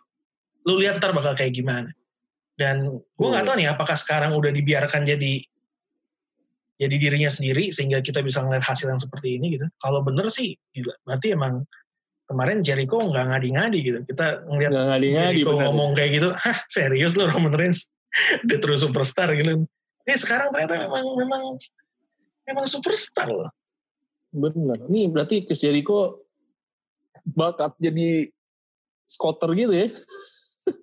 [0.66, 1.90] lu lihat ntar bakal kayak gimana.
[2.56, 5.42] Dan gue nggak tahu nih apakah sekarang udah dibiarkan jadi
[6.76, 9.66] jadi dirinya sendiri sehingga kita bisa ngeliat hasil yang seperti ini gitu.
[9.80, 10.92] Kalau bener sih gila.
[11.08, 11.64] Berarti emang
[12.28, 14.00] kemarin Jericho nggak ngadi-ngadi gitu.
[14.12, 15.64] Kita ngeliat Gak ngadi-ngadi Jericho bener.
[15.72, 17.88] ngomong kayak gitu hah serius lu Roman Reigns?
[18.48, 19.64] Dia terus superstar gitu.
[20.04, 21.44] Eh sekarang ternyata memang memang
[22.48, 23.52] memang superstar loh.
[24.36, 24.84] Bener.
[24.92, 26.28] Ini berarti Chris Jericho
[27.24, 28.28] bakat jadi
[29.08, 29.88] squatter gitu ya.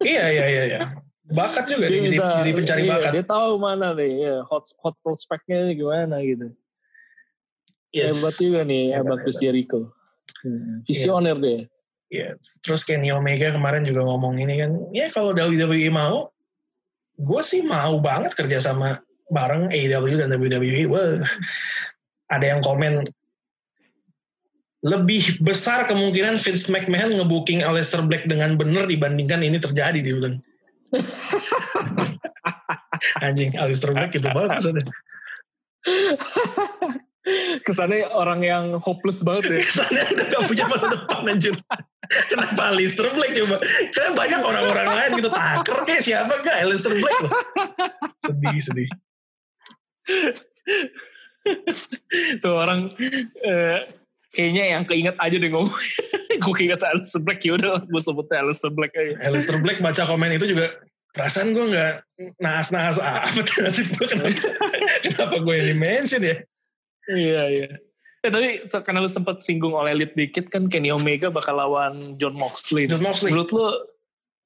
[0.02, 0.80] iya iya iya iya
[1.32, 4.94] bakat juga dia, jadi, jadi pencari iya, bakat Dia tahu mana nih, ya, hot hot
[5.00, 6.52] prospeknya gimana gitu.
[7.90, 8.20] yes.
[8.20, 9.40] Hebat juga nih, Hebat, hebat Chris.
[9.40, 9.80] Jericho.
[10.44, 11.60] Hmm, Visioner deh.
[12.12, 12.60] Yes.
[12.60, 16.28] Terus Kenny Omega kemarin juga ngomong ini kan, ya kalau WWE mau,
[17.16, 19.00] gue sih mau banget kerja sama
[19.32, 20.92] bareng AEW dan WWE.
[20.92, 21.24] Wah,
[22.28, 23.08] ada yang komen
[24.82, 30.42] lebih besar kemungkinan Vince McMahon ngebooking Aleister Black dengan benar dibandingkan ini terjadi dia bilang.
[33.24, 34.82] Anjing, Aleister Black itu bagus ada.
[37.62, 39.60] Kesannya orang yang hopeless banget ya.
[39.66, 41.54] Kesannya udah gak punya masa depan anjir.
[42.28, 43.56] Kenapa Aleister Black coba?
[43.94, 45.30] Karena banyak orang-orang lain gitu.
[45.30, 46.56] Taker kayak siapa gak?
[46.60, 47.32] Aleister Black loh.
[48.20, 48.88] Sedih, sedih.
[52.42, 52.94] Tuh orang
[53.42, 53.86] eh,
[54.32, 55.72] kayaknya yang keinget aja deh ngomong.
[56.42, 59.14] gue keinget Alistair Black ya udah gue sebutnya Alistair Black aja.
[59.28, 60.72] Aleister Black baca komen itu juga
[61.12, 62.02] perasaan gue gak
[62.40, 64.32] naas-naas amat nasib gue kenapa,
[65.04, 66.36] kenapa gue yang di-mention ya?
[67.12, 67.68] Iya iya.
[68.22, 72.38] Eh tapi karena lu sempat singgung oleh Elite dikit kan Kenny Omega bakal lawan John
[72.38, 72.88] Moxley.
[72.88, 73.34] John Moxley.
[73.34, 73.66] Menurut lu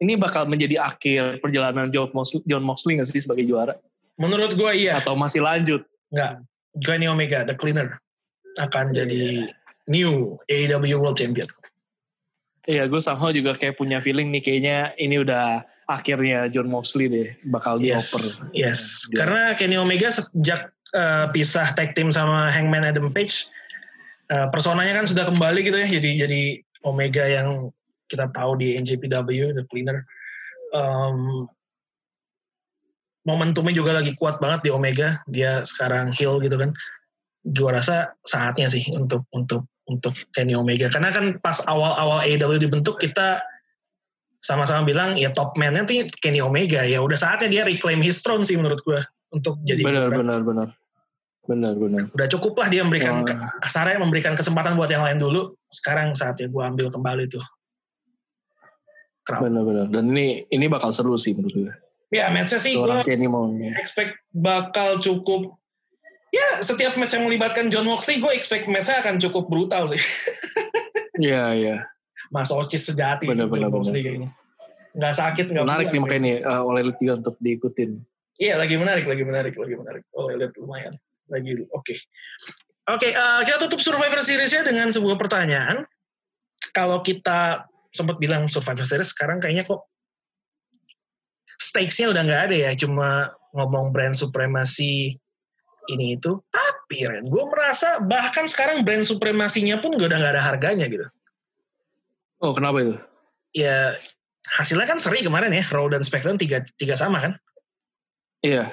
[0.03, 3.77] ini bakal menjadi akhir perjalanan John Moxley, John Moxley nggak sih sebagai juara?
[4.17, 4.99] Menurut gue iya.
[4.99, 5.85] Atau masih lanjut?
[6.09, 6.41] Enggak.
[6.83, 8.01] Kenny Omega, The Cleaner.
[8.57, 9.05] Akan Iya.
[9.05, 9.53] jadi
[9.87, 11.47] new AEW World Champion.
[12.67, 17.29] Iya, gue somehow juga kayak punya feeling nih kayaknya ini udah akhirnya John Moxley deh
[17.47, 18.23] bakal Yes, dioper.
[18.51, 18.81] yes.
[19.07, 19.19] Juara.
[19.23, 23.47] Karena Kenny Omega sejak uh, pisah tag team sama Hangman Adam Page,
[24.35, 25.87] uh, personanya kan sudah kembali gitu ya.
[25.87, 26.43] Jadi jadi
[26.83, 27.71] Omega yang
[28.11, 30.03] kita tahu di NJPW, The Cleaner.
[30.75, 31.47] Um,
[33.23, 35.23] momentumnya juga lagi kuat banget di Omega.
[35.31, 36.75] Dia sekarang heel gitu kan.
[37.47, 40.91] Gue rasa saatnya sih untuk untuk untuk Kenny Omega.
[40.91, 43.43] Karena kan pas awal-awal AEW dibentuk kita
[44.43, 48.47] sama-sama bilang ya top man-nya tuh Kenny Omega ya udah saatnya dia reclaim his throne
[48.47, 49.01] sih menurut gue
[49.35, 50.19] untuk jadi benar, juara.
[50.23, 50.69] benar, benar,
[51.47, 52.03] benar, benar.
[52.15, 53.51] udah cukup lah dia memberikan Wah.
[53.59, 57.43] kasarnya memberikan kesempatan buat yang lain dulu sekarang saatnya gue ambil kembali tuh.
[59.27, 59.87] Benar, benar.
[59.91, 61.75] Dan ini ini bakal seru sih menurut gue.
[62.15, 63.03] ya matchnya sih gue
[63.83, 65.59] expect bakal cukup
[66.37, 70.01] ya setiap match yang melibatkan John Moxley gue expect matchnya akan cukup brutal sih
[71.17, 71.77] Iya, iya.
[72.29, 74.37] Mas Ocis sejati Bener, John bener, Moxley kayaknya
[74.97, 77.91] nggak sakit nggak Menarik nih makanya nih uh, oleh Elite juga untuk diikutin.
[78.37, 80.05] Iya lagi menarik, lagi menarik, lagi menarik.
[80.17, 80.93] Oh lihat lumayan,
[81.29, 81.95] lagi oke.
[82.87, 85.83] Oke, eh, kita tutup Survivor Series-nya dengan sebuah pertanyaan.
[86.71, 89.89] Kalau kita sempat bilang Survivor Series, sekarang kayaknya kok
[91.57, 95.17] stakes-nya udah nggak ada ya, cuma ngomong brand supremasi
[95.93, 96.39] ini itu.
[96.53, 101.07] Tapi Ren, gue merasa bahkan sekarang brand supremasinya pun udah nggak ada harganya gitu.
[102.43, 102.95] Oh, kenapa itu?
[103.57, 103.97] Ya
[104.47, 107.33] hasilnya kan seri kemarin ya, Raw dan SmackDown tiga, tiga sama kan?
[108.45, 108.71] Iya.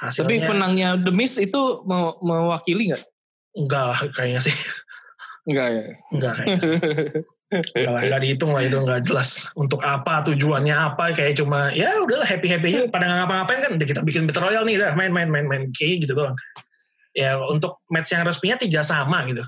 [0.00, 3.04] Tapi Hasilnya penangnya The Miz itu mau mewakili nggak?
[3.50, 4.56] enggak kayaknya sih.
[5.48, 5.82] Enggak ya.
[6.14, 6.76] Enggak kayaknya sih.
[7.50, 9.50] Kalau nggak dihitung lah itu nggak jelas.
[9.58, 13.72] Untuk apa tujuannya apa kayak cuma ya udahlah happy happy aja pada nggak ngapa-ngapain kan
[13.82, 16.38] kita bikin battle royale nih dah main main main main kayak gitu doang.
[17.18, 19.42] Ya untuk match yang resminya tiga sama gitu.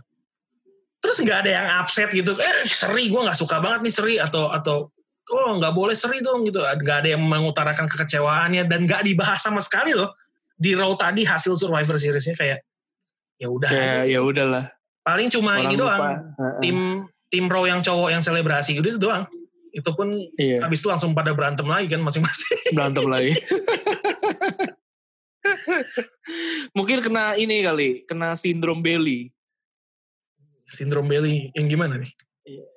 [0.98, 2.34] Terus nggak ada yang upset gitu.
[2.42, 4.90] Eh seri gue nggak suka banget nih seri atau atau
[5.30, 9.62] oh nggak boleh seri dong gitu nggak ada yang mengutarakan kekecewaannya dan nggak dibahas sama
[9.62, 10.11] sekali loh
[10.59, 12.59] di Raw tadi hasil Survivor Seriesnya kayak
[13.38, 13.70] ya udah
[14.07, 14.70] ya udahlah.
[15.03, 15.82] paling cuma Orang ini lupa.
[15.82, 16.03] doang
[16.38, 16.61] Heeh.
[16.62, 16.76] tim
[17.33, 19.24] tim Raw yang cowok yang selebrasi gitu doang
[19.72, 23.33] itu pun Iya, habis itu langsung pada berantem lagi kan masing-masing berantem lagi.
[26.76, 29.33] Mungkin kena ini kali, kena sindrom Bailey.
[30.68, 32.12] sindrom Bailey yang gimana nih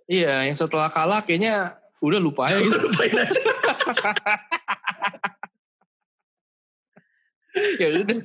[0.07, 2.75] Iya, yang setelah kalah kayaknya udah lupa ya gitu.
[2.85, 3.41] lupain aja
[7.79, 8.19] ya udah.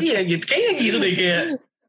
[0.00, 1.44] iya gitu kayaknya gitu deh kayak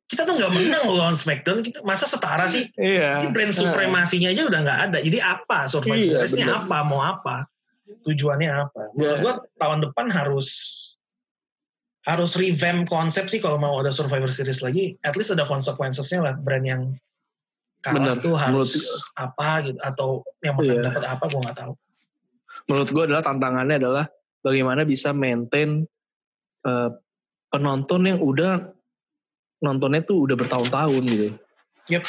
[0.09, 3.21] kita tuh nggak menang loh lawan Smackdown kita masa setara sih Iya.
[3.21, 4.97] Ini brand supremasinya aja udah nggak ada.
[4.99, 6.59] Jadi apa Survivor Iya, Series-nya bener.
[6.65, 6.77] apa?
[6.81, 7.35] Mau apa?
[8.03, 8.81] Tujuannya apa?
[8.97, 9.21] Menurut Iya.
[9.21, 10.47] gua tahun depan harus
[12.03, 14.97] harus revamp konsep sih kalau mau ada Survivor Series lagi.
[15.05, 16.81] At least ada konsekuensinya lah brand yang
[17.79, 18.23] kalah Bener.
[18.23, 20.07] tuh harus Menurut- apa gitu atau
[20.41, 20.85] yang menang Iya.
[20.89, 21.73] dapat apa gua nggak tahu.
[22.65, 24.05] Menurut gue adalah tantangannya adalah
[24.41, 25.85] bagaimana bisa maintain
[26.59, 26.89] eh,
[27.47, 28.73] penonton yang udah
[29.59, 31.27] nontonnya tuh udah bertahun-tahun gitu.
[31.91, 32.03] Yep.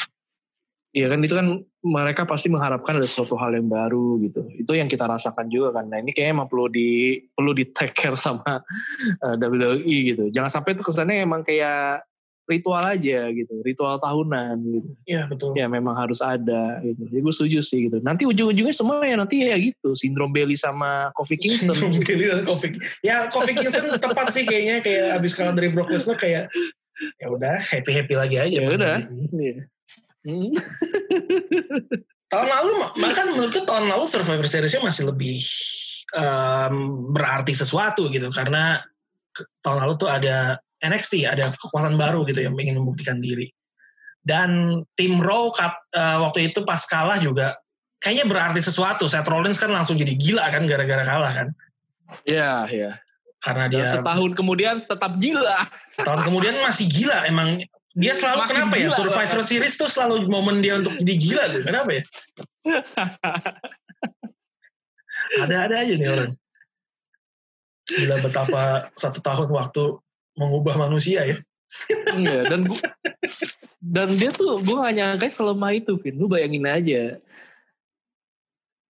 [0.91, 1.47] Iya kan itu kan
[1.81, 4.43] mereka pasti mengharapkan ada suatu hal yang baru gitu.
[4.59, 5.87] Itu yang kita rasakan juga kan.
[5.87, 8.59] Nah ini kayaknya emang perlu di perlu di take care sama
[9.23, 10.23] eh, WWE gitu.
[10.35, 12.03] Jangan sampai itu kesannya emang kayak
[12.51, 14.89] ritual aja gitu, ritual tahunan gitu.
[15.07, 15.55] Iya betul.
[15.55, 17.07] Ya memang harus ada gitu.
[17.07, 17.97] Jadi gue setuju sih gitu.
[18.03, 19.95] Nanti ujung-ujungnya semua ya nanti ya gitu.
[19.95, 21.77] Sindrom Bailey sama Kofi Kingston.
[22.03, 22.75] Bailey dan Kofi.
[22.99, 26.51] Ya Kofi Kingston tepat sih kayaknya kayak abis kalah dari Brock Lesnar kayak
[27.19, 28.57] ya udah happy happy lagi aja.
[28.61, 28.97] Ya udah.
[29.31, 29.55] Iya.
[30.21, 30.53] Hmm.
[32.29, 32.69] tahun lalu
[33.01, 35.41] bahkan menurutku tahun lalu Survivor Series-nya masih lebih
[36.13, 36.75] em,
[37.09, 38.79] berarti sesuatu gitu karena
[39.65, 43.49] tahun lalu tuh ada NXT ada kekuatan baru gitu yang ingin membuktikan diri
[44.21, 47.57] dan tim Raw kat- eh, waktu itu pas kalah juga
[47.97, 51.47] kayaknya berarti sesuatu Seth Rollins kan langsung jadi gila kan gara-gara kalah kan
[52.27, 52.91] Iya, iya.
[53.41, 55.65] Karena Dan dia setahun kemudian tetap gila.
[55.97, 59.41] tahun kemudian masih gila emang dia selalu Makin kenapa ya Survivor.
[59.43, 62.03] Series tuh selalu momen dia untuk jadi gila gitu kenapa ya
[65.43, 66.31] ada-ada aja nih orang
[67.91, 69.99] gila betapa satu tahun waktu
[70.39, 71.35] mengubah manusia ya
[72.19, 72.83] Iya, dan gua,
[73.79, 76.19] dan dia tuh gue gak nyangka selemah itu, Vin.
[76.19, 77.15] Lu bayangin aja.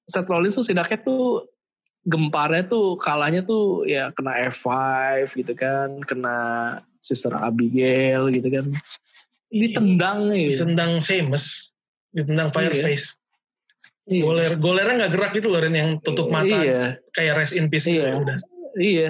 [0.08, 1.44] Seth Rollins tuh sidaknya tuh
[2.10, 4.68] gemparnya tuh kalahnya tuh ya kena F5
[5.38, 6.38] gitu kan, kena
[6.98, 8.66] Sister Abigail gitu kan.
[9.54, 10.66] Ditendang gitu.
[10.66, 11.70] ditendang Sheamus
[12.10, 13.18] ditendang Fireface
[14.10, 14.26] Iya.
[14.26, 17.86] goler golernya nggak gerak gitu loh Ren yang tutup mata Iya, kayak rest in peace
[17.86, 18.10] gitu Iya.
[18.10, 18.38] ya udah
[18.78, 19.10] iya.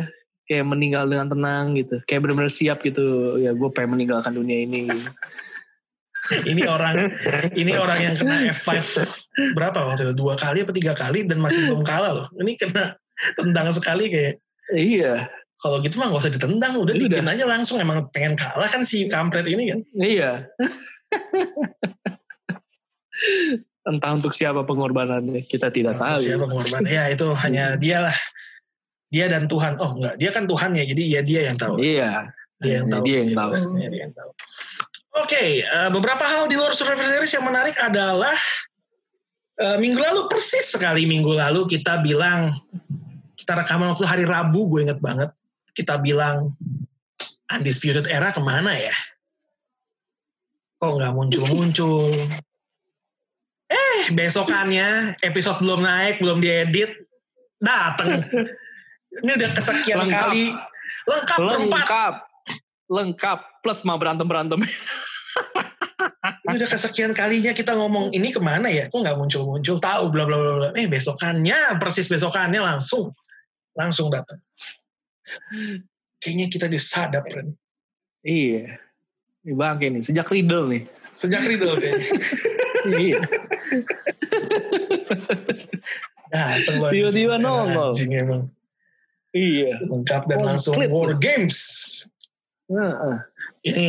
[0.50, 2.02] Kayak meninggal dengan tenang gitu.
[2.10, 3.38] Kayak benar-benar siap gitu.
[3.38, 4.90] Ya gue pengen meninggalkan dunia ini.
[6.46, 6.96] Ini orang
[7.54, 8.70] ini orang yang kena F5
[9.54, 10.14] berapa waktu itu?
[10.16, 12.28] Dua kali apa tiga kali dan masih belum kalah loh.
[12.38, 12.96] Ini kena
[13.36, 14.36] tendang sekali kayak.
[14.70, 15.26] Iya,
[15.60, 17.10] kalau gitu mah gak usah ditendang udah Udah.
[17.10, 19.80] dipin aja langsung emang pengen kalah kan si kampret ini kan?
[19.98, 20.32] Iya.
[23.90, 26.22] Entah untuk siapa pengorbanannya, kita tidak Nah, tahu.
[26.22, 28.16] siapa pengorban ya itu hanya dia lah
[29.10, 29.82] dia dan Tuhan.
[29.82, 30.16] Oh enggak.
[30.22, 31.76] Dia kan Tuhan ya jadi ya dia yang tahu.
[31.82, 32.30] Iya,
[32.62, 33.04] dia yang tahu.
[33.04, 33.40] dia yang sendiri.
[33.42, 33.52] tahu.
[33.74, 34.32] Dia yang tahu
[35.18, 38.38] oke eh, beberapa hal di luar Survivor Series yang menarik adalah
[39.58, 42.54] eh, minggu lalu persis sekali minggu lalu kita bilang
[43.40, 45.34] kita rekaman waktu hari Rabu gue inget banget
[45.74, 46.54] kita bilang
[47.50, 48.94] Undisputed Era ke mana ya?
[50.78, 52.14] Kok nggak muncul-muncul?
[53.70, 56.90] Eh besokannya episode belum naik belum diedit
[57.62, 58.26] dateng.
[59.22, 60.26] Ini udah kesekian Lengkap.
[60.26, 60.58] kali.
[61.06, 62.14] Lengkap lengkap,
[62.90, 64.60] lengkap plus mah berantem berantem.
[66.50, 70.10] ini udah kesekian kalinya kita ngomong ini ke mana ya kok nggak muncul muncul tahu
[70.10, 73.14] bla bla bla bla eh besokannya persis besokannya langsung
[73.78, 74.42] langsung datang
[76.18, 77.54] kayaknya kita disadap Ren
[78.26, 78.82] iya,
[79.46, 80.84] ini bangke nih sejak Riddle nih.
[80.92, 82.10] sejak Riddle kayaknya
[83.00, 83.20] iya,
[86.30, 86.94] datang banget.
[86.94, 87.92] Tiba-tiba nongol.
[87.94, 88.42] anjing emang
[89.34, 89.78] iya.
[89.86, 91.14] lengkap dan langsung War.
[91.18, 91.58] Games
[92.70, 93.16] Heeh.
[93.64, 93.88] ini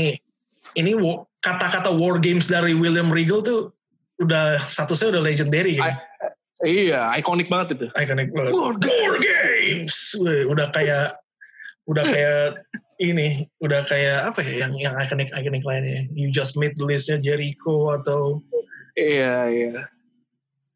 [0.72, 3.68] ini wo- kata-kata War Games dari William Regal tuh
[4.18, 5.94] udah statusnya udah legendary I- kan
[6.60, 7.86] Iya, ikonik banget itu.
[7.94, 11.16] iconic banget War, Games Wih, udah kayak
[11.86, 12.60] udah kayak
[12.98, 17.16] ini udah kayak apa ya yang yang iconic iconic lainnya you just made the listnya
[17.16, 18.44] Jericho atau
[18.92, 19.88] Iya, iya.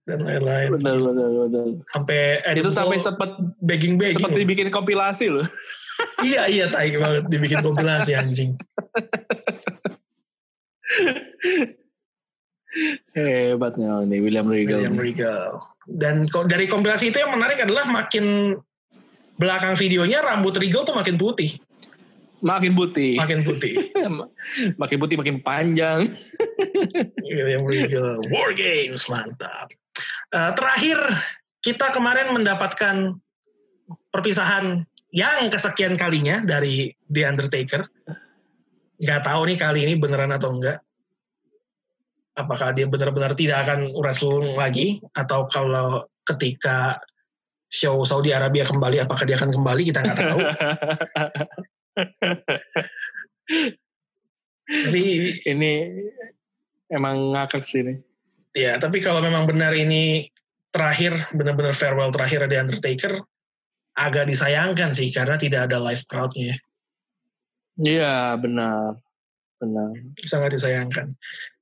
[0.05, 1.67] dan lain-lain Benar, benar, benar.
[1.91, 2.21] sampai
[2.53, 5.45] Itu sampai sempet begging begging sempet dibikin kompilasi loh.
[6.27, 8.55] iya iya tai banget dibikin kompilasi anjing
[13.15, 14.83] Hebatnya ini William Regal.
[14.83, 18.59] William Regal Dan dari kompilasi itu yang menarik adalah makin
[19.39, 21.55] belakang videonya rambut Regal tuh makin putih.
[22.45, 23.17] Makin putih.
[23.17, 23.75] Makin putih.
[24.81, 26.05] makin putih makin panjang.
[27.25, 28.21] William Regal.
[28.29, 29.73] War Games, mantap.
[30.35, 30.99] Uh, terakhir,
[31.65, 33.17] kita kemarin mendapatkan
[34.13, 34.85] perpisahan
[35.15, 37.87] yang kesekian kalinya dari The Undertaker.
[38.99, 40.83] Gak tahu nih kali ini beneran atau enggak.
[42.35, 46.99] Apakah dia benar-benar tidak akan wrestling lagi atau kalau ketika
[47.71, 50.39] show Saudi Arabia kembali apakah dia akan kembali kita nggak tahu.
[54.65, 55.03] Tapi
[55.47, 55.73] ini
[56.91, 57.95] emang ngakak sih ini.
[58.55, 60.31] Ya, tapi kalau memang benar ini
[60.71, 63.19] terakhir benar-benar farewell terakhir ada Undertaker,
[63.95, 66.59] agak disayangkan sih karena tidak ada live crowdnya.
[67.79, 68.99] Iya benar,
[69.59, 69.91] benar.
[70.27, 71.11] Sangat disayangkan.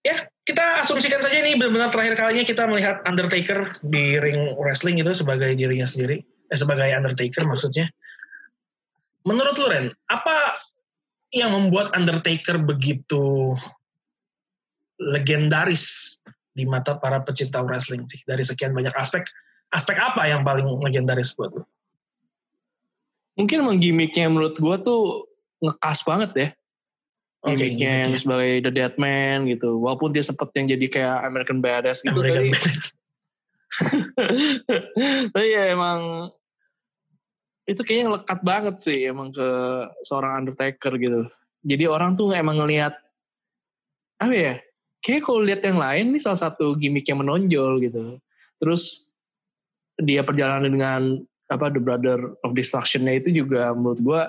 [0.05, 5.15] Ya kita asumsikan saja ini benar-benar terakhir kalinya kita melihat Undertaker di ring wrestling itu
[5.15, 7.89] sebagai dirinya sendiri, eh, sebagai Undertaker maksudnya.
[9.23, 10.59] Menurut lu Ren, apa
[11.31, 13.55] yang membuat Undertaker begitu
[14.99, 16.19] legendaris
[16.53, 19.25] di mata para pecinta wrestling sih dari sekian banyak aspek
[19.73, 21.65] aspek apa yang paling legendaris buat lu?
[23.43, 25.27] Mungkin emang gimmicknya menurut gue tuh
[25.59, 26.49] ngekas banget ya.
[27.43, 29.83] Okay, gimmicknya yang sebagai The Dead Man gitu.
[29.83, 32.15] Walaupun dia sempet yang jadi kayak American Badass gitu.
[32.15, 32.95] American Badass.
[35.33, 36.29] tapi ya emang
[37.65, 39.49] itu kayaknya lekat banget sih emang ke
[40.07, 41.27] seorang Undertaker gitu.
[41.67, 42.95] Jadi orang tuh emang ngelihat
[44.23, 44.55] apa ya?
[45.03, 48.23] Kayak kalau lihat yang lain ini salah satu gimmick yang menonjol gitu.
[48.63, 49.11] Terus
[49.99, 51.03] dia perjalanan dengan
[51.55, 54.23] apa The Brother of Destruction-nya itu juga menurut gue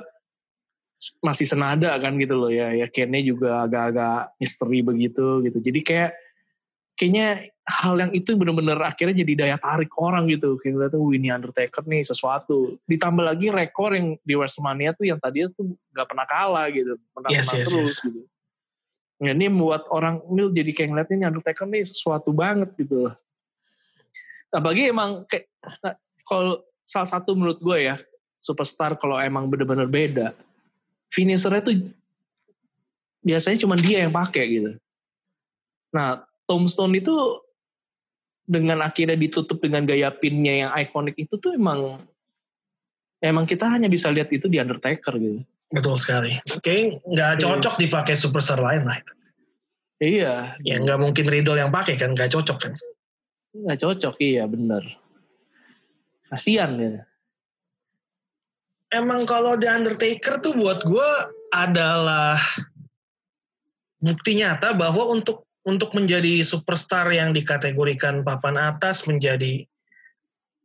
[1.20, 2.72] masih senada kan gitu loh ya.
[2.76, 5.58] Ya Kennya juga agak-agak misteri begitu gitu.
[5.60, 6.12] Jadi kayak
[6.96, 10.56] kayaknya hal yang itu bener-bener akhirnya jadi daya tarik orang gitu.
[10.60, 12.80] Kayak tuh ini Undertaker nih sesuatu.
[12.88, 17.30] Ditambah lagi rekor yang di Wrestlemania tuh yang tadi tuh nggak pernah kalah gitu pernah
[17.32, 18.00] yes, yes, terus yes.
[18.08, 18.22] gitu.
[19.24, 23.08] Ya, ini membuat orang ini jadi kayak ngeliat ini Undertaker nih sesuatu banget gitu
[24.54, 25.50] apalagi emang kayak
[25.82, 27.96] nah, kalau salah satu menurut gue ya
[28.44, 30.28] superstar kalau emang bener-bener beda.
[31.08, 31.76] Finishernya tuh
[33.24, 34.72] biasanya cuma dia yang pakai gitu.
[35.96, 37.16] Nah tombstone itu
[38.44, 42.04] dengan akhirnya ditutup dengan gaya pinnya yang ikonik itu tuh emang
[43.24, 45.40] emang kita hanya bisa lihat itu di Undertaker gitu.
[45.72, 46.36] Betul sekali.
[46.52, 47.42] Oke nggak iya.
[47.42, 49.00] cocok dipakai superstar lain lah.
[50.04, 50.60] Iya.
[50.60, 52.74] Ya nggak mungkin Riddle yang pakai kan nggak cocok kan?
[53.56, 55.03] Nggak cocok iya bener
[56.32, 57.04] kasian ya
[58.94, 61.10] emang kalau The Undertaker tuh buat gue
[61.52, 62.38] adalah
[64.00, 69.64] bukti nyata bahwa untuk untuk menjadi superstar yang dikategorikan papan atas menjadi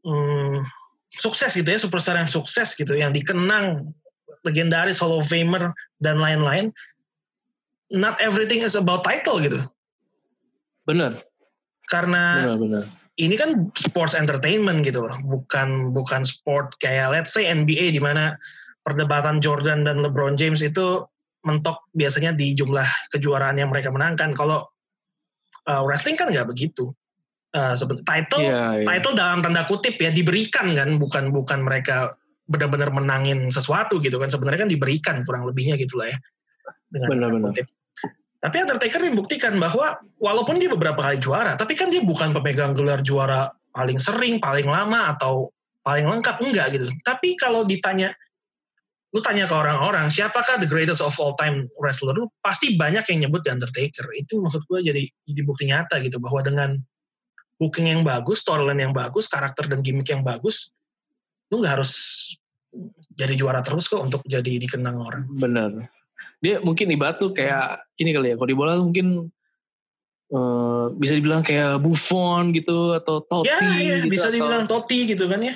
[0.03, 0.67] hmm,
[1.15, 3.95] sukses gitu ya superstar yang sukses gitu yang dikenang
[4.43, 5.71] legendaris Hall of Famer
[6.03, 6.71] dan lain-lain
[7.89, 9.65] not everything is about title gitu.
[10.85, 11.25] Benar.
[11.89, 12.85] Karena benar, benar
[13.19, 18.39] ini kan sports entertainment gitu loh, bukan bukan sport kayak let's say NBA di mana
[18.87, 21.03] perdebatan Jordan dan LeBron James itu
[21.43, 24.33] mentok biasanya di jumlah kejuaraan yang mereka menangkan.
[24.39, 24.71] Kalau
[25.67, 26.95] uh, wrestling kan nggak begitu.
[27.57, 27.73] Uh,
[28.05, 28.85] title yeah, yeah.
[28.85, 32.15] title dalam tanda kutip ya diberikan kan, bukan bukan mereka
[32.47, 34.31] benar-benar menangin sesuatu gitu kan.
[34.31, 36.19] Sebenarnya kan diberikan kurang lebihnya gitu lah ya.
[36.89, 37.45] Dengan benar, benar.
[37.51, 37.67] kutip.
[38.39, 43.03] Tapi Undertaker membuktikan bahwa walaupun dia beberapa kali juara, tapi kan dia bukan pemegang gelar
[43.03, 45.51] juara paling sering, paling lama atau
[45.83, 46.87] paling lengkap enggak gitu.
[47.03, 48.15] Tapi kalau ditanya
[49.17, 53.27] lu tanya ke orang-orang siapakah the greatest of all time wrestler lu pasti banyak yang
[53.27, 54.07] nyebut The Undertaker.
[54.15, 56.71] Itu maksud gue jadi jadi bukti nyata gitu bahwa dengan
[57.59, 60.71] booking yang bagus storyline yang bagus karakter dan gimmick yang bagus
[61.51, 61.93] lu nggak harus
[63.17, 65.25] jadi juara terus kok untuk jadi dikenang orang.
[65.41, 65.89] Bener
[66.39, 69.27] dia mungkin di batu kayak ini kali ya kalau di bola mungkin
[70.33, 75.27] uh, bisa dibilang kayak Buffon gitu atau Totti ya, ya, gitu bisa dibilang Totti gitu
[75.27, 75.55] kan ya.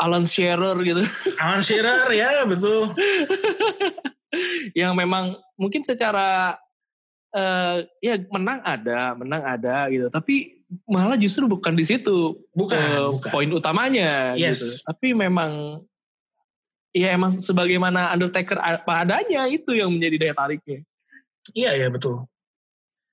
[0.00, 1.04] Alan Shearer gitu.
[1.44, 2.96] Alan Shearer ya betul.
[4.78, 6.56] Yang memang mungkin secara
[7.36, 10.08] uh, ya menang ada menang ada gitu.
[10.08, 13.28] Tapi malah justru bukan di situ bukan, uh, bukan.
[13.28, 14.56] poin utamanya yes.
[14.56, 14.66] gitu.
[14.88, 15.84] Tapi memang
[16.90, 20.78] ya emang sebagaimana Undertaker apa adanya itu yang menjadi daya tariknya.
[21.54, 22.26] Iya iya betul.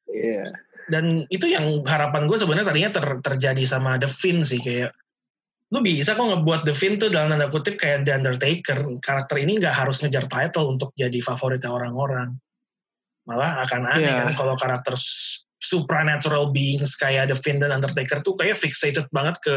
[0.10, 0.46] Iya.
[0.46, 0.50] Yeah.
[0.88, 4.96] Dan itu yang harapan gue sebenarnya tadinya ter, terjadi sama The Finn sih kayak
[5.76, 9.60] lu bisa kok ngebuat The Finn tuh dalam tanda kutip kayak The Undertaker karakter ini
[9.60, 12.40] nggak harus ngejar title untuk jadi favoritnya orang-orang
[13.28, 14.24] malah akan aneh yeah.
[14.24, 14.96] kan kalau karakter
[15.60, 19.56] supernatural beings kayak The Finn dan Undertaker tuh kayak fixated banget ke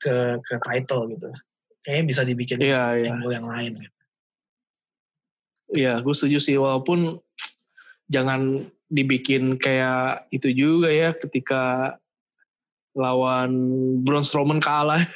[0.00, 1.28] ke ke title gitu.
[1.82, 3.10] Kayaknya bisa dibikin Iya, iya.
[3.10, 3.72] angle yang lain.
[3.82, 3.98] Gitu.
[5.72, 6.56] Iya, gue setuju sih.
[6.60, 7.18] Walaupun
[8.06, 11.96] jangan dibikin kayak itu juga ya ketika
[12.92, 13.52] lawan
[14.04, 15.00] Braun Strowman kalah.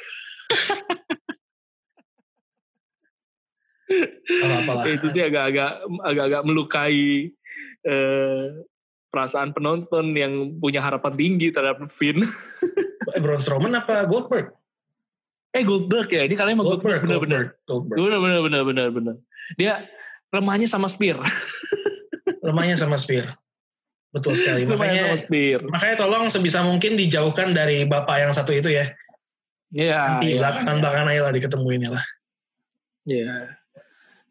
[4.97, 7.31] Itu sih agak-agak agak-agak melukai
[7.87, 8.43] eh,
[9.07, 12.19] perasaan penonton yang punya harapan tinggi terhadap Finn.
[13.23, 14.56] Braun Strowman apa Goldberg?
[15.55, 17.55] Eh Goldberg ya, ini kalian mau Goldberg bener-bener.
[17.67, 19.15] Bener-bener bener-bener bener.
[19.55, 19.87] Dia
[20.31, 21.19] lemahnya sama Spear.
[22.47, 23.35] Lemahnya sama Spear.
[24.11, 24.63] Betul sekali.
[24.63, 25.59] lemahnya sama Makanya Spear.
[25.67, 28.87] makanya tolong sebisa mungkin dijauhkan dari bapak yang satu itu ya.
[29.75, 29.99] Iya.
[30.15, 32.05] Nanti iya, belakangan-belakangan aja lah diketemuinnya lah.
[33.07, 33.31] Iya.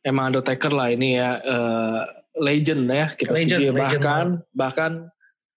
[0.01, 2.01] Emang Undertaker lah ini ya eh,
[2.41, 3.73] legend ya kita Legend, setuju.
[3.73, 4.93] legend bahkan bahkan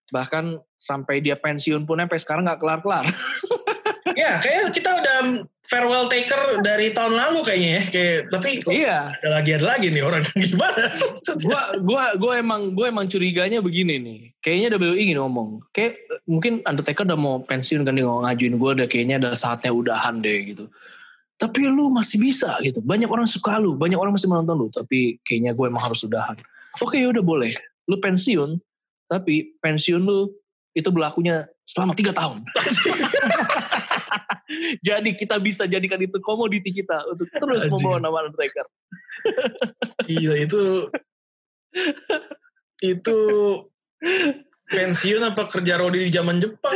[0.09, 0.45] bahkan
[0.79, 3.05] sampai dia pensiun pun sampai sekarang nggak kelar-kelar.
[4.19, 5.17] ya, kayak kita udah
[5.69, 7.83] farewell taker dari tahun lalu kayaknya ya.
[7.87, 8.97] Kayak tapi kok iya.
[9.21, 10.83] ada lagi ada lagi nih orang gimana?
[11.45, 14.19] Gua gua gua emang gua emang curiganya begini nih.
[14.41, 15.63] Kayaknya WWE ingin ngomong.
[15.71, 20.19] Kayak mungkin Undertaker udah mau pensiun kan dia ngajuin gua udah kayaknya udah saatnya udahan
[20.19, 20.65] deh gitu.
[21.39, 22.83] Tapi lu masih bisa gitu.
[22.83, 24.67] Banyak orang suka lu, banyak orang masih menonton lu.
[24.67, 26.35] Tapi kayaknya gue emang harus udahan.
[26.83, 27.55] Oke udah boleh.
[27.87, 28.59] Lu pensiun,
[29.07, 30.27] tapi pensiun lu
[30.75, 32.43] itu berlakunya selama tiga tahun.
[34.87, 38.65] Jadi kita bisa jadikan itu komoditi kita untuk terus membawa nama Undertaker.
[40.07, 40.61] Gila itu
[42.79, 43.17] itu
[44.69, 46.75] pensiun apa kerja rodi di zaman Jepang?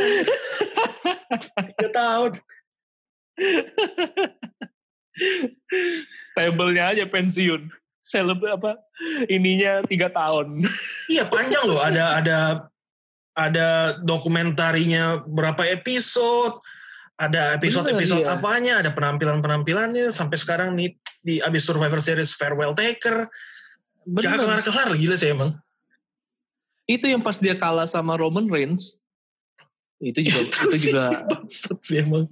[1.56, 2.32] Tiga tahun.
[6.36, 7.70] Labelnya aja pensiun.
[8.04, 8.76] Seleb apa
[9.32, 10.68] ininya tiga tahun.
[11.08, 11.80] Iya panjang loh.
[11.80, 12.38] Ada ada
[13.34, 13.68] ada
[14.04, 16.60] dokumentarinya berapa episode.
[17.14, 18.38] Ada episode-episode Bener, iya.
[18.42, 23.30] apanya, ada penampilan-penampilannya sampai sekarang nih di abis Survivor Series Farewell Taker.
[24.18, 25.54] Jangan kelar-kelar gila sih emang.
[26.90, 28.98] Itu yang pas dia kalah sama Roman Reigns.
[30.02, 32.26] Itu juga itu sih juga bangsat sih emang.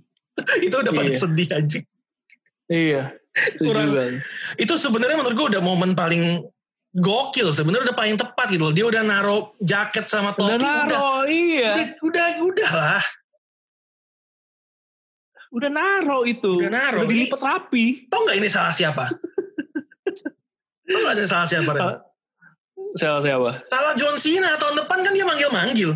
[0.66, 1.18] Itu udah pada Iya.
[1.22, 1.84] sedih anjing.
[2.66, 3.02] iya.
[3.56, 4.02] Itu Kurang- juga.
[4.58, 6.42] Itu sebenarnya menurut gue udah momen paling
[6.92, 8.74] gokil sebenarnya udah paling tepat gitu loh.
[8.74, 11.72] Dia udah naro jaket sama topi Udah udah naro, iya.
[11.78, 13.04] udah udah, udah lah.
[15.52, 16.64] Udah naro itu.
[16.64, 17.04] Udah naro.
[17.04, 18.08] Udah dilipat rapi.
[18.08, 19.04] Tau nggak ini salah siapa?
[20.88, 21.70] Tau nggak ada salah siapa?
[21.76, 22.00] Ren?
[22.96, 23.50] Siapa siapa?
[23.68, 25.90] Salah John Cena tahun depan kan dia manggil-manggil.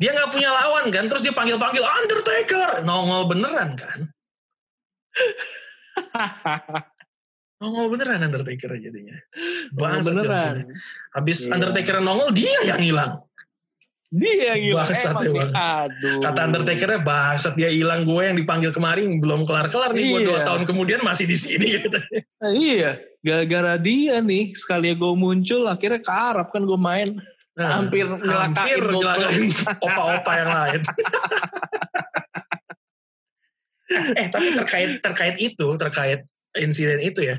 [0.00, 3.98] dia nggak punya lawan kan, terus dia panggil-panggil Undertaker, nongol beneran kan?
[7.60, 9.16] Nongol beneran Undertaker jadinya.
[9.72, 10.00] Cena.
[10.04, 10.54] beneran.
[11.16, 11.56] Habis Iya.
[11.56, 13.24] Undertaker nongol dia yang hilang.
[14.14, 14.76] Dia yang gila.
[14.86, 15.24] Bangsat emang.
[15.26, 16.20] nih, Aduh.
[16.22, 20.46] Kata Undertakernya bangsat dia hilang gue yang dipanggil kemarin belum kelar-kelar nih gue dua Iya.
[20.46, 21.98] tahun kemudian masih di sini gitu.
[22.38, 22.90] Nah, iya.
[23.24, 27.18] Gara-gara dia nih, sekali gue muncul, akhirnya ke Arab kan gue main.
[27.54, 29.46] Nah, Hampir hampir nyelakain
[29.78, 30.80] opa-opa yang lain.
[34.18, 36.24] eh tapi terkait terkait itu terkait
[36.58, 37.36] insiden itu ya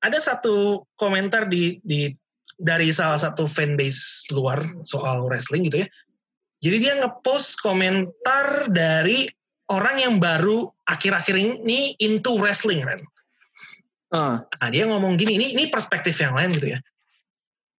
[0.00, 2.10] ada satu komentar di di
[2.56, 5.88] dari salah satu fanbase luar soal wrestling gitu ya
[6.62, 9.26] jadi dia ngepost komentar dari
[9.72, 13.00] orang yang baru akhir-akhir ini into wrestling kan
[14.14, 16.78] Ah, Nah dia ngomong gini, ini ini perspektif yang lain gitu ya.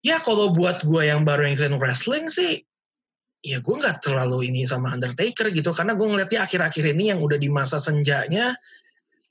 [0.03, 2.59] Ya kalau buat gue yang baru ngikutin wrestling sih,
[3.39, 7.23] ya gue nggak terlalu ini sama Undertaker gitu, karena gue ngeliat dia akhir-akhir ini yang
[7.23, 8.51] udah di masa senjanya,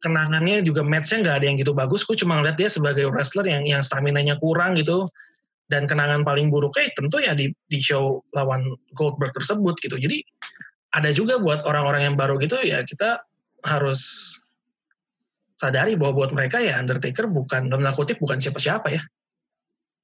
[0.00, 2.08] kenangannya juga matchnya nggak ada yang gitu bagus.
[2.08, 5.04] Gue cuma ngeliat dia sebagai wrestler yang yang stamina-nya kurang gitu,
[5.68, 9.96] dan kenangan paling buruknya tentu ya di di show lawan Goldberg tersebut gitu.
[9.96, 10.20] Jadi
[10.94, 13.24] ada juga buat orang-orang yang baru gitu ya kita
[13.64, 14.32] harus
[15.56, 19.02] sadari bahwa buat mereka ya Undertaker bukan dalam kutip bukan siapa-siapa ya.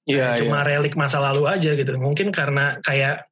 [0.09, 0.75] iya, Cuma iya.
[0.75, 1.93] relik masa lalu aja gitu.
[2.01, 3.29] Mungkin karena kayak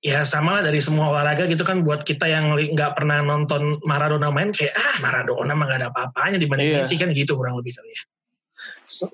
[0.00, 4.32] ya sama lah dari semua olahraga gitu kan buat kita yang nggak pernah nonton Maradona
[4.32, 6.76] main kayak ah Maradona mah gak ada apa-apanya dibanding Iya.
[6.82, 8.02] Messi kan gitu kurang lebih kali ya.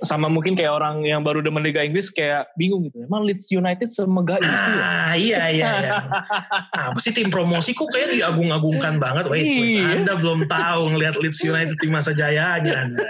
[0.03, 3.05] Sama mungkin kayak orang yang baru demen Liga Inggris kayak bingung gitu.
[3.05, 4.81] Emang Leeds United semegah itu ya?
[4.81, 5.95] Ah iya iya iya.
[6.91, 9.29] Apa sih tim promosi kok kayak diagung-agungkan banget.
[9.29, 10.03] Wait, Iya.
[10.03, 13.05] Anda belum tahu ngelihat Leeds United di masa jayanya Anda.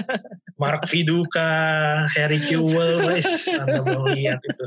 [0.62, 1.50] Mark Viduka,
[2.14, 4.66] Harry Kewell, wes Anda belum lihat itu.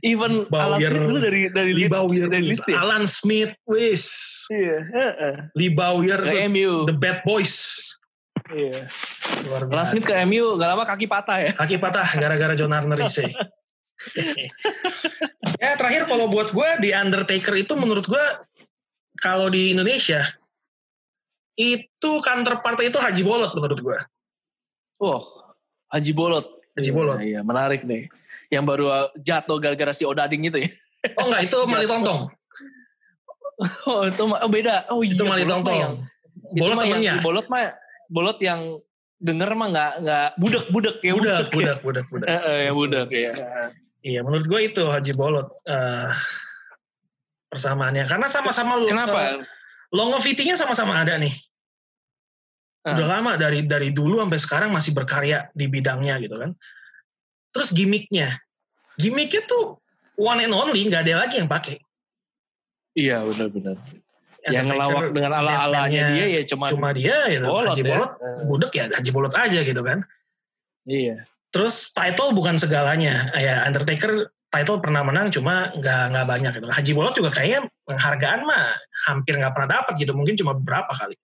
[0.00, 0.80] Even Bauer.
[0.80, 2.80] Alan Smith dulu dari dari Lee Leeds- Bowyer, dari ya?
[2.80, 4.04] Alan Smith, wes
[4.48, 5.34] Iya, heeh.
[5.60, 5.70] Lee
[6.24, 6.72] tuh, MU.
[6.88, 7.84] The Bad Boys.
[8.50, 8.90] Iya.
[9.46, 9.96] Luar biasa.
[10.02, 11.50] Ke MU gak lama kaki patah ya.
[11.54, 13.26] Kaki patah gara-gara John Arne Rice.
[15.60, 18.24] ya terakhir kalau buat gue di Undertaker itu menurut gue
[19.20, 20.24] kalau di Indonesia
[21.60, 23.98] itu counterpart itu Haji Bolot menurut gue.
[25.04, 25.20] Oh,
[25.92, 26.46] Haji Bolot.
[26.76, 27.20] Haji Bolot.
[27.20, 28.08] Iya, iya, menarik nih.
[28.48, 30.70] Yang baru uh, jatuh gara-gara si Odading itu ya.
[31.20, 32.28] Oh enggak, itu Mali Tongtong.
[33.88, 34.88] oh, itu oh, beda.
[34.88, 36.08] Oh itu iya, Mali yang
[36.56, 37.14] Bolot temennya.
[37.20, 37.76] Bolot mah
[38.10, 38.82] Bolot yang
[39.22, 41.52] denger mah nggak nggak budek budek ya Budak, ya.
[41.52, 42.26] budak, budak, budak.
[42.42, 43.32] Yang budak ya.
[44.00, 46.08] Iya, menurut gue itu Haji Bolot eh,
[47.52, 48.08] persamaannya.
[48.08, 49.44] Karena sama-sama Kenapa?
[49.92, 51.34] longevity-nya sama-sama ada nih.
[52.80, 52.96] Ah.
[52.96, 56.56] Udah lama dari dari dulu sampai sekarang masih berkarya di bidangnya gitu kan.
[57.52, 58.40] Terus gimmicknya,
[58.96, 59.76] gimmicknya tuh
[60.16, 61.76] one and only, nggak ada lagi yang pakai.
[62.96, 63.76] Iya benar-benar.
[64.48, 67.44] Yang ngelawak dengan ala-alanya dia ya cuma, cuma dia gitu.
[67.44, 67.88] Bolot Haji ya.
[67.92, 68.12] Bolot,
[68.48, 69.98] budek ya Haji Bolot aja gitu kan.
[70.88, 71.28] Iya.
[71.52, 73.28] Terus title bukan segalanya.
[73.36, 76.66] Ya Undertaker title pernah menang cuma nggak nggak banyak gitu.
[76.72, 78.80] Haji Bolot juga kayaknya penghargaan mah
[79.10, 80.16] hampir nggak pernah dapat gitu.
[80.16, 81.18] Mungkin cuma beberapa kali.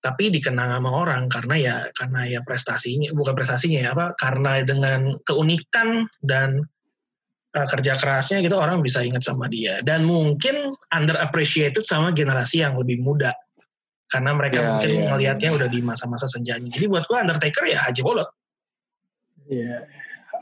[0.00, 5.18] Tapi dikenang sama orang karena ya karena ya prestasinya bukan prestasinya ya apa karena dengan
[5.26, 6.62] keunikan dan
[7.56, 12.76] uh, kerja kerasnya gitu orang bisa ingat sama dia dan mungkin underappreciated sama generasi yang
[12.76, 13.32] lebih muda
[14.06, 16.70] karena mereka Ya, mungkin ya, ngelihatnya udah di masa-masa senjanya.
[16.70, 18.30] Jadi buat gua Undertaker ya Haji Bolot.
[19.50, 19.82] Iya.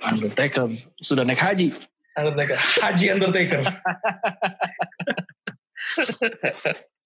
[0.05, 0.69] Undertaker
[1.01, 1.73] sudah naik haji.
[2.17, 2.59] Undertaker.
[2.85, 3.61] Haji Undertaker.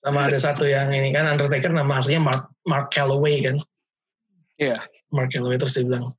[0.02, 3.62] Sama ada satu yang ini kan Undertaker nama aslinya Mark, Mark Calloway kan.
[4.59, 4.82] Iya.
[5.14, 6.14] Mark Calloway terus dia bilang,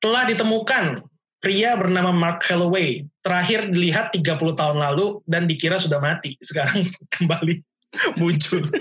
[0.00, 1.04] telah ditemukan
[1.40, 3.04] pria bernama Mark Calloway.
[3.22, 6.36] Terakhir dilihat 30 tahun lalu dan dikira sudah mati.
[6.40, 7.62] Sekarang kembali
[8.20, 8.62] muncul.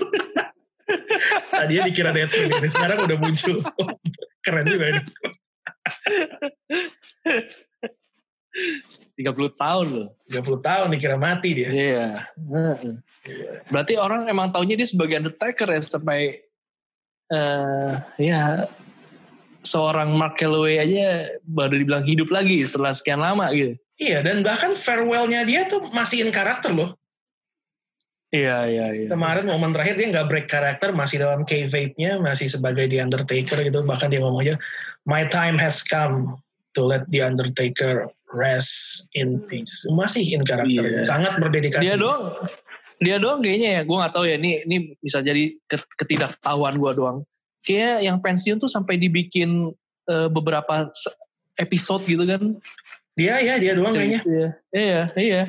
[1.49, 3.57] Tadinya dikira dead ini, sekarang udah muncul.
[4.45, 5.01] Keren juga ini.
[9.17, 9.25] 30
[9.57, 10.09] tahun loh.
[10.29, 11.69] 30 tahun dikira mati dia.
[11.73, 12.07] Iya.
[12.37, 13.01] Heeh.
[13.73, 16.45] Berarti orang emang taunya dia sebagai Undertaker ya sampai
[17.25, 18.69] eh ya
[19.66, 23.76] seorang Mark Calloway aja baru dibilang hidup lagi setelah sekian lama gitu.
[23.95, 26.93] Iya, dan bahkan farewell-nya dia tuh masih in karakter loh.
[28.36, 29.07] Iya, iya, iya.
[29.07, 33.80] Kemarin momen terakhir dia nggak break karakter, masih dalam K-Vape-nya, masih sebagai The Undertaker gitu.
[33.88, 34.55] Bahkan dia ngomong aja,
[35.07, 36.36] My time has come
[36.76, 39.88] to let The Undertaker rest in peace.
[39.95, 41.07] Masih in karakter, Iya.
[41.07, 41.88] sangat berdedikasi.
[41.88, 42.43] Dia doang,
[42.99, 43.82] dia doang kayaknya ya.
[43.88, 44.36] Gue nggak tahu ya.
[44.36, 47.24] Ini ini bisa jadi ket- ketidaktahuan gue doang.
[47.66, 49.74] Kayaknya yang pensiun tuh sampai dibikin
[50.05, 50.86] eh, beberapa
[51.57, 52.41] episode gitu kan.
[53.16, 54.22] Dia ya, dia doang kayaknya.
[54.22, 55.43] Iya, iya, iya.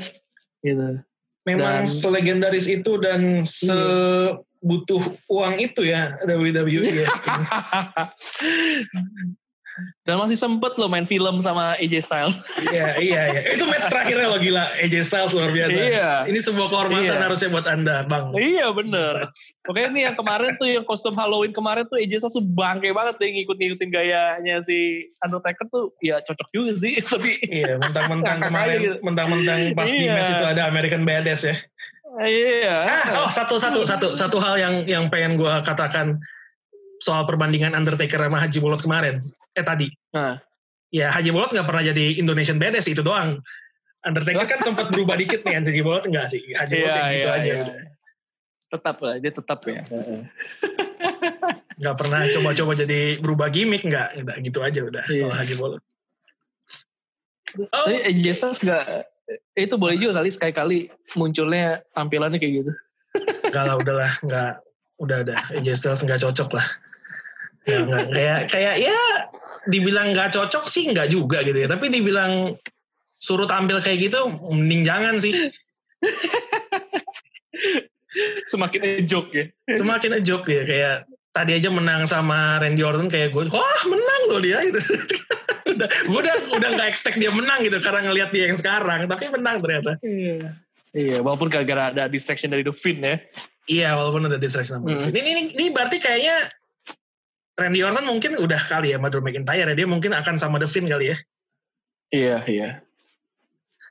[0.63, 1.03] Gitu.
[1.47, 7.05] Memang Dan- selegendaris itu dan sebutuh uang itu ya WWE.
[7.05, 7.07] ya.
[10.03, 12.37] Dan masih sempet loh main film sama AJ Styles.
[12.65, 13.41] Iya, iya, iya.
[13.53, 14.65] Itu match terakhirnya loh gila.
[14.79, 15.77] AJ Styles luar biasa.
[15.77, 16.11] Iya.
[16.25, 17.21] Ini sebuah kehormatan Iya.
[17.21, 18.33] harusnya buat Anda, Bang.
[18.35, 19.29] iya bener.
[19.61, 23.15] Pokoknya nih yang kemarin tuh yang kostum Halloween kemarin tuh AJ Styles tuh bangke banget
[23.17, 26.97] deh ngikut-ngikutin gayanya si Undertaker tuh ya cocok juga sih.
[27.13, 28.97] Tapi Iya, mentang-mentang kemarin, gitu.
[29.05, 30.13] mentang-mentang pas di Iya.
[30.13, 31.57] match itu ada American Badass ya.
[32.23, 32.89] iya.
[32.89, 36.17] Ah, oh satu satu satu satu hal yang yang pengen gue katakan
[37.07, 39.23] soal perbandingan Undertaker sama Haji Bolot kemarin.
[39.55, 39.87] Eh tadi.
[40.11, 40.43] Nah.
[40.91, 43.39] Ya Haji Bolot nggak pernah jadi Indonesian Badass itu doang.
[44.03, 46.43] Undertaker kan sempat berubah dikit nih, Haji Bolot enggak sih.
[46.59, 47.53] Haji Bolot kayak gitu iya, aja.
[47.63, 47.79] udah.
[48.67, 49.83] Tetap lah, dia tetap ya.
[51.79, 54.09] Nggak pernah coba-coba jadi berubah gimmick, nggak.
[54.27, 55.05] Nggak, gitu aja udah.
[55.07, 55.23] Iya.
[55.23, 55.83] Kalau Haji Bolot.
[57.57, 58.85] Oh, Tapi AJ Styles gak,
[59.57, 60.79] itu boleh juga kali sekali-kali
[61.17, 62.73] munculnya tampilannya kayak gitu.
[63.49, 64.53] Enggak lah, udahlah, enggak,
[65.01, 65.37] udah ada.
[65.57, 66.67] AJ Styles nggak cocok lah.
[67.67, 68.99] Kayak, kayak ya,
[69.67, 71.69] dibilang nggak cocok sih nggak juga gitu ya.
[71.69, 72.55] Tapi dibilang
[73.19, 75.51] suruh tampil kayak gitu, mending jangan sih.
[78.47, 79.45] Semakin ejok ya.
[79.77, 80.97] Semakin ejok dia kayak
[81.37, 84.81] tadi aja menang sama Randy Orton kayak gue, wah menang loh dia gitu.
[85.77, 89.29] udah, gue udah udah nggak expect dia menang gitu karena ngelihat dia yang sekarang, tapi
[89.29, 90.01] menang ternyata.
[90.01, 90.57] Iya.
[90.97, 93.21] Iya, walaupun gara-gara ada distraction dari The Finn ya.
[93.69, 95.13] Iya, walaupun ada distraction sama Hmm.
[95.13, 96.49] ini, ini, ini berarti kayaknya
[97.57, 99.77] Randy Orton mungkin udah kali ya sama Drew McIntyre ya.
[99.77, 101.17] Dia mungkin akan sama The Finn kali ya.
[102.13, 102.69] Iya, iya.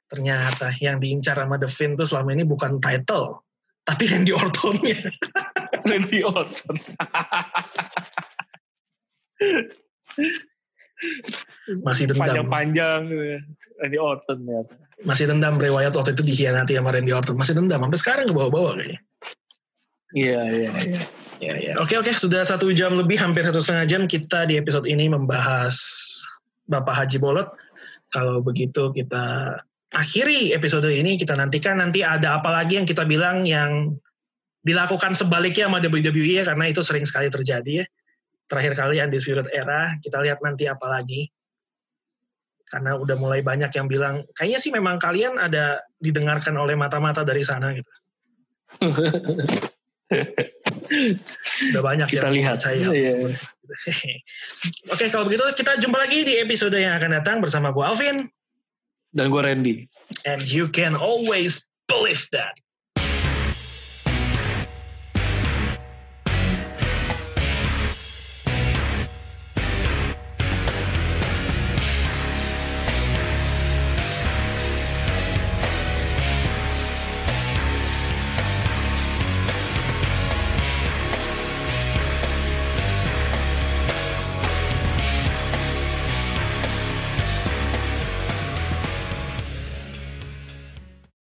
[0.06, 3.42] Ternyata yang diincar sama The Finn tuh selama ini bukan title.
[3.86, 4.98] Tapi Randy Ortonnya.
[5.90, 6.76] Randy Orton.
[11.82, 12.22] Masih dendam.
[12.22, 13.40] Panjang-panjang ya.
[13.82, 14.62] Randy Orton ya.
[15.06, 17.38] Masih dendam Bray Wyatt waktu itu dikhianati sama Randy Orton.
[17.38, 17.82] Masih dendam.
[17.82, 19.02] Sampai sekarang ke bawah-bawah kayaknya.
[20.16, 21.02] Iya, iya, iya.
[21.44, 21.74] Ya, ya.
[21.84, 22.16] Oke, oke.
[22.16, 25.76] Sudah satu jam lebih, hampir satu setengah jam kita di episode ini membahas
[26.72, 27.52] Bapak Haji Bolot.
[28.14, 29.58] kalau begitu kita
[29.92, 31.20] akhiri episode ini.
[31.20, 33.98] Kita nantikan nanti ada apa lagi yang kita bilang yang
[34.64, 37.86] dilakukan sebaliknya sama WWE ya, karena itu sering sekali terjadi ya.
[38.46, 41.28] Terakhir kali Undisputed Era, kita lihat nanti apa lagi.
[42.66, 47.44] Karena udah mulai banyak yang bilang, kayaknya sih memang kalian ada didengarkan oleh mata-mata dari
[47.44, 47.92] sana gitu.
[51.74, 52.58] udah banyak Kita yang lihat.
[52.62, 52.86] percaya.
[52.96, 53.34] Iya.
[54.94, 58.30] Oke, kalau begitu kita jumpa lagi di episode yang akan datang bersama gue Alvin.
[59.16, 59.76] Dan gue Randy.
[60.30, 62.54] And you can always believe that.